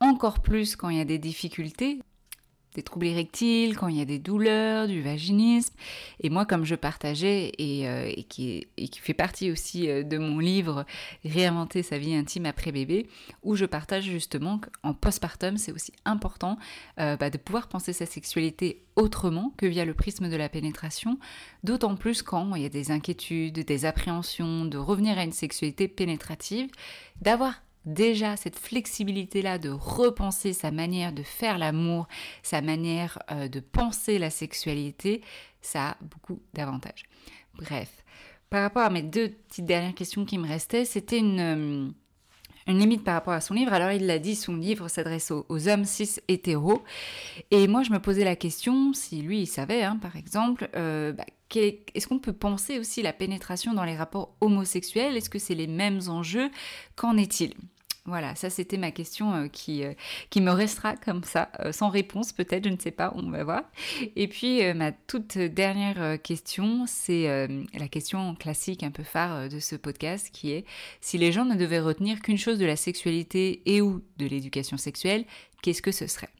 [0.00, 2.00] encore plus quand il y a des difficultés,
[2.74, 5.74] des troubles érectiles, quand il y a des douleurs, du vaginisme.
[6.20, 8.66] Et moi, comme je partageais et, euh, qui
[9.00, 10.84] fait partie aussi euh, de mon livre
[11.24, 13.06] Réinventer sa vie intime après bébé,
[13.42, 16.58] où je partage justement qu'en postpartum, c'est aussi important
[16.98, 21.18] euh, bah, de pouvoir penser sa sexualité autrement que via le prisme de la pénétration,
[21.64, 25.88] d'autant plus quand il y a des inquiétudes, des appréhensions, de revenir à une sexualité
[25.88, 26.68] pénétrative,
[27.20, 32.06] d'avoir déjà cette flexibilité-là de repenser sa manière de faire l'amour,
[32.42, 35.22] sa manière euh, de penser la sexualité,
[35.60, 37.04] ça a beaucoup d'avantages.
[37.54, 38.04] Bref,
[38.50, 41.90] par rapport à mes deux petites dernières questions qui me restaient, c'était une, euh,
[42.66, 43.72] une limite par rapport à son livre.
[43.72, 46.82] Alors il l'a dit, son livre s'adresse aux, hommes cis hétéros.
[47.50, 51.12] Et moi je me posais la question, si lui il savait hein, par exemple, euh,
[51.12, 55.16] bah, est-ce qu'on peut penser aussi la pénétration dans les rapports homosexuels?
[55.16, 56.50] Est-ce que c'est les mêmes enjeux?
[56.96, 57.54] Qu'en est-il?
[58.04, 59.94] Voilà, ça c'était ma question euh, qui, euh,
[60.28, 63.44] qui me restera comme ça, euh, sans réponse peut-être, je ne sais pas, on va
[63.44, 63.62] voir.
[64.16, 69.76] Et puis ma toute dernière question, c'est la question classique un peu phare de ce
[69.76, 70.64] podcast qui est
[71.00, 74.76] si les gens ne devaient retenir qu'une chose de la sexualité et ou de l'éducation
[74.76, 75.24] sexuelle,
[75.62, 76.30] qu'est-ce que ce serait?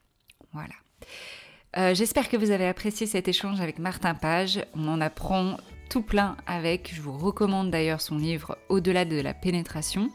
[0.52, 1.94] Voilà.
[1.94, 4.64] J'espère que vous avez apprécié cet échange avec Martin Page.
[4.74, 5.56] On en apprend
[5.88, 6.92] tout plein avec.
[6.94, 10.10] Je vous recommande d'ailleurs son livre Au-delà de la pénétration.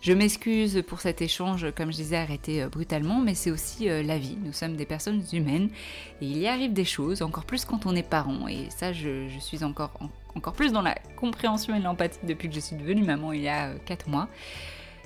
[0.00, 4.02] Je m'excuse pour cet échange, comme je disais, arrêté euh, brutalement, mais c'est aussi euh,
[4.02, 4.36] la vie.
[4.42, 5.70] Nous sommes des personnes humaines
[6.20, 8.46] et il y arrive des choses, encore plus quand on est parent.
[8.48, 12.54] Et ça, je, suis encore en, encore plus dans la compréhension et l'empathie depuis que
[12.54, 14.28] je suis devenue maman il y a 4 mois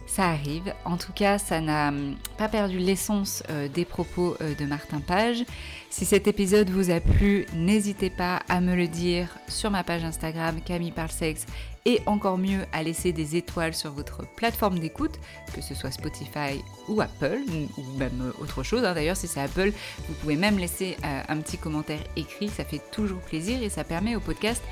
[0.07, 0.75] ça arrive.
[0.85, 5.01] En tout cas, ça n'a hum, pas perdu l'essence euh, des propos euh, de Martin
[5.01, 5.45] Page.
[5.89, 10.05] Si cet épisode vous a plu, n'hésitez pas à me le dire sur ma page
[10.05, 11.47] Instagram Camille Parle Sexe
[11.87, 15.19] et encore mieux à laisser des étoiles sur votre plateforme d'écoute,
[15.55, 17.39] que ce soit Spotify ou Apple,
[17.79, 18.85] ou même euh, autre chose.
[18.85, 18.95] Hein.
[18.95, 19.73] D'ailleurs, si c'est Apple,
[20.09, 24.17] vous pouvez même laisser un petit commentaire écrit, ça fait toujours plaisir et ça permet
[24.17, 24.63] au podcast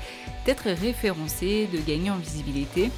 [0.45, 2.91] d'être référencé, de gagner en visibilité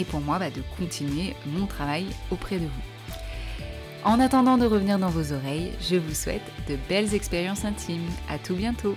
[0.00, 3.20] et pour moi bah, de continuer mon travail auprès de vous.
[4.02, 8.08] En attendant de revenir dans vos oreilles, je vous souhaite de belles expériences intimes.
[8.30, 8.96] À tout bientôt!